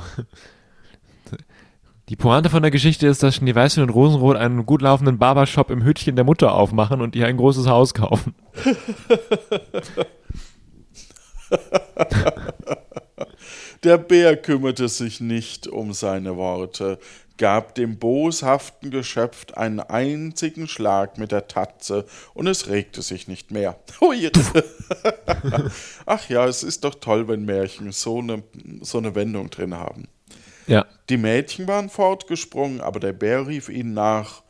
Die 2.08 2.16
Pointe 2.16 2.50
von 2.50 2.62
der 2.62 2.70
Geschichte 2.70 3.06
ist, 3.06 3.22
dass 3.22 3.36
Schneeweißchen 3.36 3.82
und 3.82 3.90
Rosenrot 3.90 4.36
einen 4.36 4.64
gut 4.66 4.82
laufenden 4.82 5.18
Barbershop 5.18 5.70
im 5.70 5.82
Hütchen 5.84 6.16
der 6.16 6.24
Mutter 6.24 6.54
aufmachen 6.54 7.00
und 7.00 7.14
ihr 7.16 7.26
ein 7.26 7.36
großes 7.36 7.66
Haus 7.66 7.94
kaufen. 7.94 8.34
Der 13.82 13.98
Bär 13.98 14.36
kümmerte 14.36 14.88
sich 14.88 15.20
nicht 15.20 15.66
um 15.66 15.92
seine 15.92 16.36
Worte, 16.36 16.98
gab 17.38 17.74
dem 17.74 17.98
boshaften 17.98 18.90
Geschöpf 18.90 19.52
einen 19.54 19.80
einzigen 19.80 20.68
Schlag 20.68 21.18
mit 21.18 21.32
der 21.32 21.48
Tatze 21.48 22.06
und 22.34 22.46
es 22.46 22.68
regte 22.68 23.02
sich 23.02 23.28
nicht 23.28 23.50
mehr. 23.50 23.78
Hui. 24.00 24.30
Ach 26.06 26.28
ja, 26.28 26.46
es 26.46 26.62
ist 26.62 26.84
doch 26.84 26.94
toll, 26.94 27.28
wenn 27.28 27.44
Märchen 27.44 27.92
so 27.92 28.18
eine, 28.18 28.42
so 28.80 28.98
eine 28.98 29.14
Wendung 29.14 29.50
drin 29.50 29.74
haben. 29.74 30.08
Ja. 30.66 30.86
Die 31.08 31.16
Mädchen 31.16 31.68
waren 31.68 31.90
fortgesprungen, 31.90 32.80
aber 32.80 33.00
der 33.00 33.12
Bär 33.12 33.46
rief 33.46 33.68
ihnen 33.68 33.94
nach. 33.94 34.42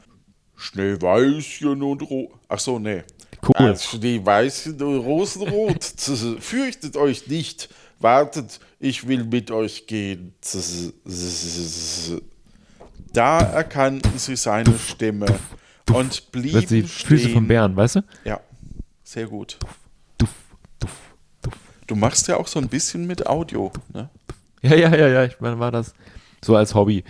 Schneeweißchen 0.59 1.83
und 1.83 2.01
Ro... 2.01 2.33
Ach 2.49 2.59
so, 2.59 2.79
nee. 2.79 3.03
Cool. 3.43 3.55
Ah, 3.72 3.76
Schneeweißchen 3.76 4.80
und 4.82 4.99
Rosenrot. 4.99 5.84
Fürchtet 6.41 6.97
euch 6.97 7.26
nicht. 7.28 7.68
Wartet, 7.99 8.61
ich 8.78 9.09
will 9.09 9.24
mit 9.24 9.51
euch 9.51 9.87
gehen. 9.87 10.34
Da 13.12 13.41
erkannten 13.41 14.18
sie 14.18 14.37
seine 14.37 14.78
Stimme 14.78 15.26
und 15.93 16.11
Das 16.11 16.20
blieben 16.20 16.66
die 16.68 16.82
Füße 16.82 17.18
stehen. 17.24 17.32
vom 17.34 17.49
Bären, 17.49 17.74
weißt 17.76 17.97
du? 17.97 18.01
Ja, 18.24 18.41
sehr 19.03 19.26
gut. 19.26 19.59
Du 21.87 21.95
machst 21.95 22.26
ja 22.28 22.37
auch 22.37 22.49
so 22.49 22.59
ein 22.59 22.68
bisschen 22.68 23.07
mit 23.07 23.26
Audio, 23.26 23.72
ne? 23.95 24.11
Ja, 24.61 24.74
ja, 24.74 24.95
ja, 24.95 25.09
ja. 25.09 25.24
Ich 25.24 25.39
meine, 25.41 25.59
war 25.61 25.70
das 25.70 25.95
so 26.45 26.57
als 26.57 26.74
Hobby. 26.74 27.05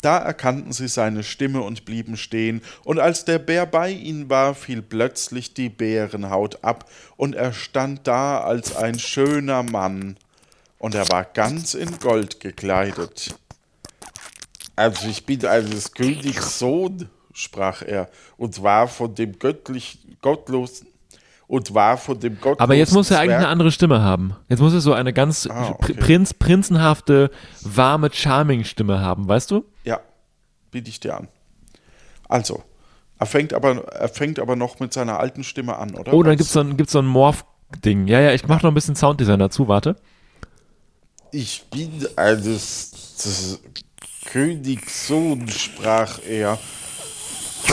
Da 0.00 0.18
erkannten 0.18 0.72
sie 0.72 0.86
seine 0.86 1.24
Stimme 1.24 1.62
und 1.62 1.84
blieben 1.84 2.16
stehen, 2.16 2.62
und 2.84 3.00
als 3.00 3.24
der 3.24 3.40
Bär 3.40 3.66
bei 3.66 3.90
ihnen 3.90 4.30
war, 4.30 4.54
fiel 4.54 4.80
plötzlich 4.80 5.54
die 5.54 5.68
Bärenhaut 5.68 6.62
ab, 6.62 6.88
und 7.16 7.34
er 7.34 7.52
stand 7.52 8.06
da 8.06 8.40
als 8.40 8.76
ein 8.76 8.98
schöner 8.98 9.64
Mann, 9.64 10.16
und 10.78 10.94
er 10.94 11.08
war 11.08 11.24
ganz 11.24 11.74
in 11.74 11.98
Gold 11.98 12.38
gekleidet. 12.38 13.34
Also 14.76 15.08
ich 15.08 15.26
bin 15.26 15.44
eines 15.44 15.92
Königs 15.92 16.60
Sohn, 16.60 17.08
sprach 17.32 17.82
er, 17.82 18.08
und 18.36 18.62
war 18.62 18.86
von 18.86 19.12
dem 19.16 19.40
göttlich, 19.40 19.98
gottlosen, 20.22 20.86
und 21.48 21.74
war 21.74 21.96
von 21.96 22.20
dem 22.20 22.34
gottlosen 22.34 22.60
Aber 22.60 22.74
jetzt 22.74 22.92
muss 22.92 23.10
er 23.10 23.18
eigentlich 23.18 23.36
eine 23.36 23.48
andere 23.48 23.72
Stimme 23.72 24.02
haben. 24.02 24.36
Jetzt 24.48 24.60
muss 24.60 24.74
er 24.74 24.80
so 24.80 24.92
eine 24.92 25.12
ganz 25.12 25.48
Ah, 25.50 25.70
okay. 25.70 25.94
Prinz, 25.94 26.34
prinzenhafte, 26.34 27.30
warme 27.62 28.10
Charming-Stimme 28.12 29.00
haben, 29.00 29.26
weißt 29.26 29.50
du? 29.50 29.64
Biete 30.70 30.90
ich 30.90 31.00
dir 31.00 31.16
an. 31.16 31.28
Also, 32.28 32.62
er 33.18 33.26
fängt 33.26 33.52
aber, 33.52 33.88
er 33.88 34.08
fängt 34.08 34.38
aber 34.38 34.56
noch 34.56 34.80
mit 34.80 34.92
seiner 34.92 35.18
alten 35.18 35.44
Stimme 35.44 35.76
an, 35.76 35.94
oder? 35.94 36.12
Oh, 36.12 36.22
dann 36.22 36.36
gibt's 36.36 36.52
so 36.52 36.60
ein, 36.60 36.76
gibt's 36.76 36.92
so 36.92 37.00
ein 37.00 37.06
Morph-Ding. 37.06 38.06
Ja, 38.06 38.20
ja, 38.20 38.32
ich 38.32 38.46
mach 38.46 38.62
noch 38.62 38.70
ein 38.70 38.74
bisschen 38.74 38.96
Sounddesign 38.96 39.38
dazu, 39.38 39.68
warte. 39.68 39.96
Ich 41.32 41.64
bin 41.70 42.06
eines 42.16 42.90
des 43.16 43.60
Königs 44.24 45.08
Sohn, 45.08 45.48
sprach 45.48 46.20
er, 46.26 46.58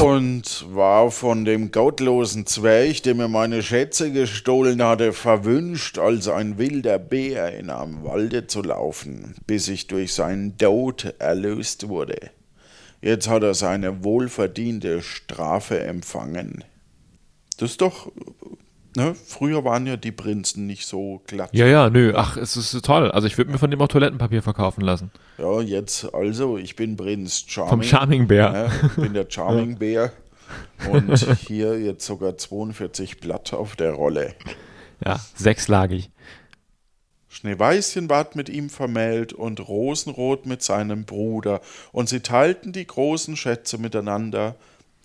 und 0.01 0.65
war 0.73 1.09
von 1.11 1.45
dem 1.45 1.71
gottlosen 1.71 2.45
Zwerg, 2.45 3.03
der 3.03 3.15
mir 3.15 3.27
meine 3.27 3.63
Schätze 3.63 4.11
gestohlen 4.11 4.83
hatte, 4.83 5.13
verwünscht, 5.13 5.97
als 5.97 6.27
ein 6.27 6.57
wilder 6.57 6.99
Bär 6.99 7.57
in 7.57 7.69
einem 7.69 8.03
Walde 8.03 8.47
zu 8.47 8.61
laufen, 8.61 9.35
bis 9.47 9.67
ich 9.67 9.87
durch 9.87 10.13
seinen 10.13 10.57
Tod 10.57 11.13
erlöst 11.19 11.87
wurde. 11.87 12.31
Jetzt 13.05 13.29
hat 13.29 13.43
er 13.43 13.53
seine 13.53 14.03
wohlverdiente 14.03 15.03
Strafe 15.03 15.79
empfangen. 15.83 16.63
Das 17.57 17.69
ist 17.69 17.81
doch, 17.81 18.11
ne? 18.95 19.13
Früher 19.13 19.63
waren 19.63 19.85
ja 19.85 19.95
die 19.95 20.11
Prinzen 20.11 20.65
nicht 20.65 20.87
so 20.87 21.21
glatt. 21.27 21.51
Ja, 21.53 21.67
ja, 21.67 21.91
nö. 21.91 22.13
Ach, 22.15 22.35
es 22.35 22.57
ist 22.57 22.83
toll. 22.83 23.11
Also 23.11 23.27
ich 23.27 23.37
würde 23.37 23.51
mir 23.51 23.59
von 23.59 23.69
dem 23.69 23.79
auch 23.79 23.89
Toilettenpapier 23.89 24.41
verkaufen 24.41 24.81
lassen. 24.81 25.11
Ja, 25.37 25.61
jetzt 25.61 26.15
also, 26.15 26.57
ich 26.57 26.75
bin 26.75 26.97
Prinz 26.97 27.45
Charming. 27.45 27.69
Vom 27.69 27.83
Charming 27.83 28.27
Bär. 28.27 28.51
Ja, 28.51 28.87
ich 28.87 28.95
bin 28.95 29.13
der 29.13 29.27
Charming 29.29 29.77
Bär. 29.77 30.11
Und 30.91 31.15
hier 31.47 31.79
jetzt 31.79 32.07
sogar 32.07 32.39
42 32.39 33.19
Blatt 33.19 33.53
auf 33.53 33.75
der 33.75 33.91
Rolle. 33.91 34.33
Ja, 35.05 35.19
sechslagig. 35.35 36.09
Schneeweißchen 37.35 38.09
ward 38.09 38.37
mit 38.37 38.47
ihm 38.47 38.69
vermählt 38.69 39.33
und 39.33 39.59
Rosenrot 39.67 40.45
mit 40.45 40.63
seinem 40.63 41.03
Bruder, 41.03 41.59
und 41.91 42.07
sie 42.07 42.21
teilten 42.21 42.71
die 42.71 42.87
großen 42.87 43.35
Schätze 43.35 43.77
miteinander, 43.77 44.55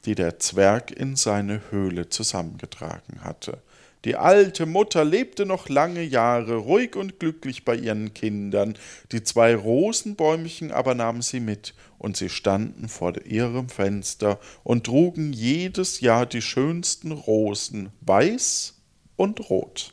die 0.04 0.14
der 0.14 0.38
Zwerg 0.38 0.92
in 0.92 1.16
seine 1.16 1.60
Höhle 1.70 2.08
zusammengetragen 2.08 3.24
hatte. 3.24 3.58
Die 4.04 4.14
alte 4.14 4.64
Mutter 4.64 5.04
lebte 5.04 5.44
noch 5.44 5.68
lange 5.68 6.04
Jahre 6.04 6.54
ruhig 6.54 6.94
und 6.94 7.18
glücklich 7.18 7.64
bei 7.64 7.74
ihren 7.74 8.14
Kindern, 8.14 8.78
die 9.10 9.24
zwei 9.24 9.54
Rosenbäumchen 9.56 10.70
aber 10.70 10.94
nahm 10.94 11.22
sie 11.22 11.40
mit, 11.40 11.74
und 11.98 12.16
sie 12.16 12.28
standen 12.28 12.88
vor 12.88 13.20
ihrem 13.26 13.68
Fenster 13.68 14.38
und 14.62 14.84
trugen 14.84 15.32
jedes 15.32 16.00
Jahr 16.00 16.26
die 16.26 16.42
schönsten 16.42 17.10
Rosen, 17.10 17.90
weiß 18.02 18.74
und 19.16 19.50
rot. 19.50 19.92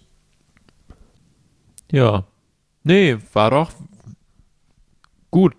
Ja. 1.91 2.25
Nee, 2.83 3.17
war 3.33 3.51
doch 3.51 3.71
gut. 5.31 5.55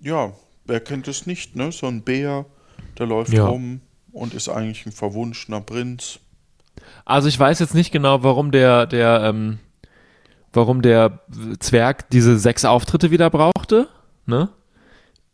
Ja, 0.00 0.32
wer 0.64 0.80
kennt 0.80 1.08
es 1.08 1.26
nicht, 1.26 1.56
ne? 1.56 1.72
So 1.72 1.86
ein 1.86 2.02
Bär, 2.02 2.46
der 2.98 3.06
läuft 3.06 3.32
Ja. 3.32 3.46
rum 3.46 3.80
und 4.12 4.34
ist 4.34 4.48
eigentlich 4.48 4.86
ein 4.86 4.92
verwunschener 4.92 5.60
Prinz. 5.60 6.20
Also 7.04 7.28
ich 7.28 7.38
weiß 7.38 7.58
jetzt 7.58 7.74
nicht 7.74 7.92
genau, 7.92 8.22
warum 8.22 8.50
der, 8.50 8.86
der, 8.86 9.22
ähm, 9.24 9.58
warum 10.52 10.82
der 10.82 11.20
Zwerg 11.58 12.08
diese 12.10 12.38
sechs 12.38 12.64
Auftritte 12.64 13.10
wieder 13.10 13.30
brauchte, 13.30 13.88
ne? 14.26 14.48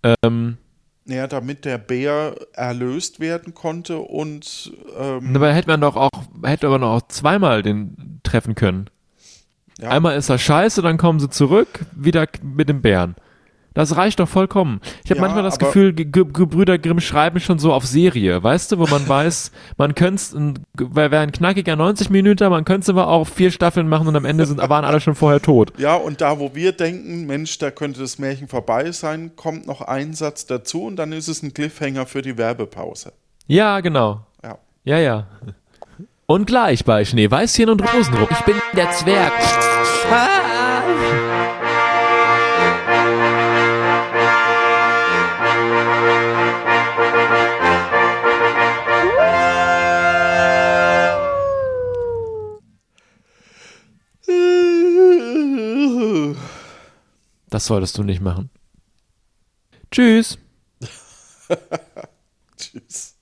Ähm, 0.03 0.59
Naja, 1.05 1.27
damit 1.29 1.65
der 1.65 1.79
Bär 1.79 2.35
erlöst 2.53 3.21
werden 3.21 3.55
konnte 3.55 3.99
und 3.99 4.73
ähm, 4.99 5.33
dabei 5.33 5.55
hätte 5.55 5.69
man 5.69 5.81
doch 5.81 5.97
auch, 5.97 6.11
hätte 6.43 6.67
noch 6.67 6.97
auch 6.97 7.09
zweimal 7.09 7.63
den 7.63 8.21
treffen 8.25 8.55
können. 8.57 8.91
Ja. 9.81 9.91
Einmal 9.91 10.17
ist 10.17 10.29
er 10.29 10.39
scheiße, 10.39 10.83
dann 10.83 10.97
kommen 10.97 11.21
sie 11.21 11.29
zurück, 11.29 11.81
wieder 11.95 12.27
mit 12.43 12.69
dem 12.69 12.81
Bären. 12.83 13.15
Das 13.75 13.95
reicht 13.95 14.21
doch 14.21 14.29
vollkommen. 14.29 14.81
Ich 15.05 15.11
habe 15.11 15.19
Ja, 15.19 15.21
manchmal 15.21 15.43
das 15.43 15.59
Gefühl, 15.59 15.93
Ge 15.93 16.07
Ge 16.07 16.25
Gebrüder 16.33 16.79
Grimm 16.79 16.99
schreiben 16.99 17.41
schon 17.41 17.59
so 17.59 17.75
auf 17.75 17.85
Serie, 17.85 18.43
weißt 18.43 18.73
du, 18.73 18.79
wo 18.79 18.87
man 18.87 19.07
weiß, 19.09 19.53
man 19.77 19.95
könnte 19.95 20.15
es, 20.15 20.35
wäre 20.95 21.19
ein 21.19 21.31
knackiger 21.31 21.77
90 21.77 22.09
Minuten, 22.09 22.49
man 22.49 22.65
könnte 22.65 22.85
es 22.85 22.89
aber 22.89 23.09
auch 23.09 23.27
vier 23.27 23.51
Staffeln 23.51 23.87
machen 23.87 24.09
und 24.09 24.17
am 24.17 24.25
Ende 24.25 24.47
sind, 24.47 24.67
waren 24.67 24.87
alle 24.87 24.99
schon 25.01 25.15
vorher 25.15 25.43
tot. 25.43 25.75
ja, 25.79 25.95
und 25.95 26.23
da, 26.23 26.39
wo 26.39 26.55
wir 26.55 26.73
denken, 26.73 27.27
Mensch, 27.27 27.59
da 27.59 27.71
könnte 27.71 28.01
das 28.01 28.19
Märchen 28.19 28.49
vorbei 28.49 28.93
sein, 28.93 29.33
kommt 29.37 29.67
noch 29.67 29.83
ein 29.83 30.15
Satz 30.15 30.47
dazu 30.47 30.85
und 30.85 30.97
dann 30.97 31.13
ist 31.13 31.29
es 31.29 31.43
ein 31.43 31.53
Cliffhanger 31.53 32.07
für 32.07 32.23
die 32.23 32.39
Werbepause. 32.39 33.13
Ja, 33.47 33.81
genau. 33.81 34.25
Ja. 34.43 34.57
Ja, 34.85 34.99
ja. 34.99 35.27
Und 36.27 36.47
gleich 36.47 36.85
bei 36.85 37.05
Schneeweißchen 37.05 37.71
und 37.71 37.81
Rosenrot. 37.95 38.31
Ich 38.33 38.41
bin 38.41 38.57
der 38.77 38.91
Zwerg. 38.91 39.33
Das 57.49 57.67
solltest 57.67 57.97
du 57.97 58.03
nicht 58.03 58.21
machen. 58.21 58.51
Tschüss. 59.93 60.39
Tschüss. 62.57 63.16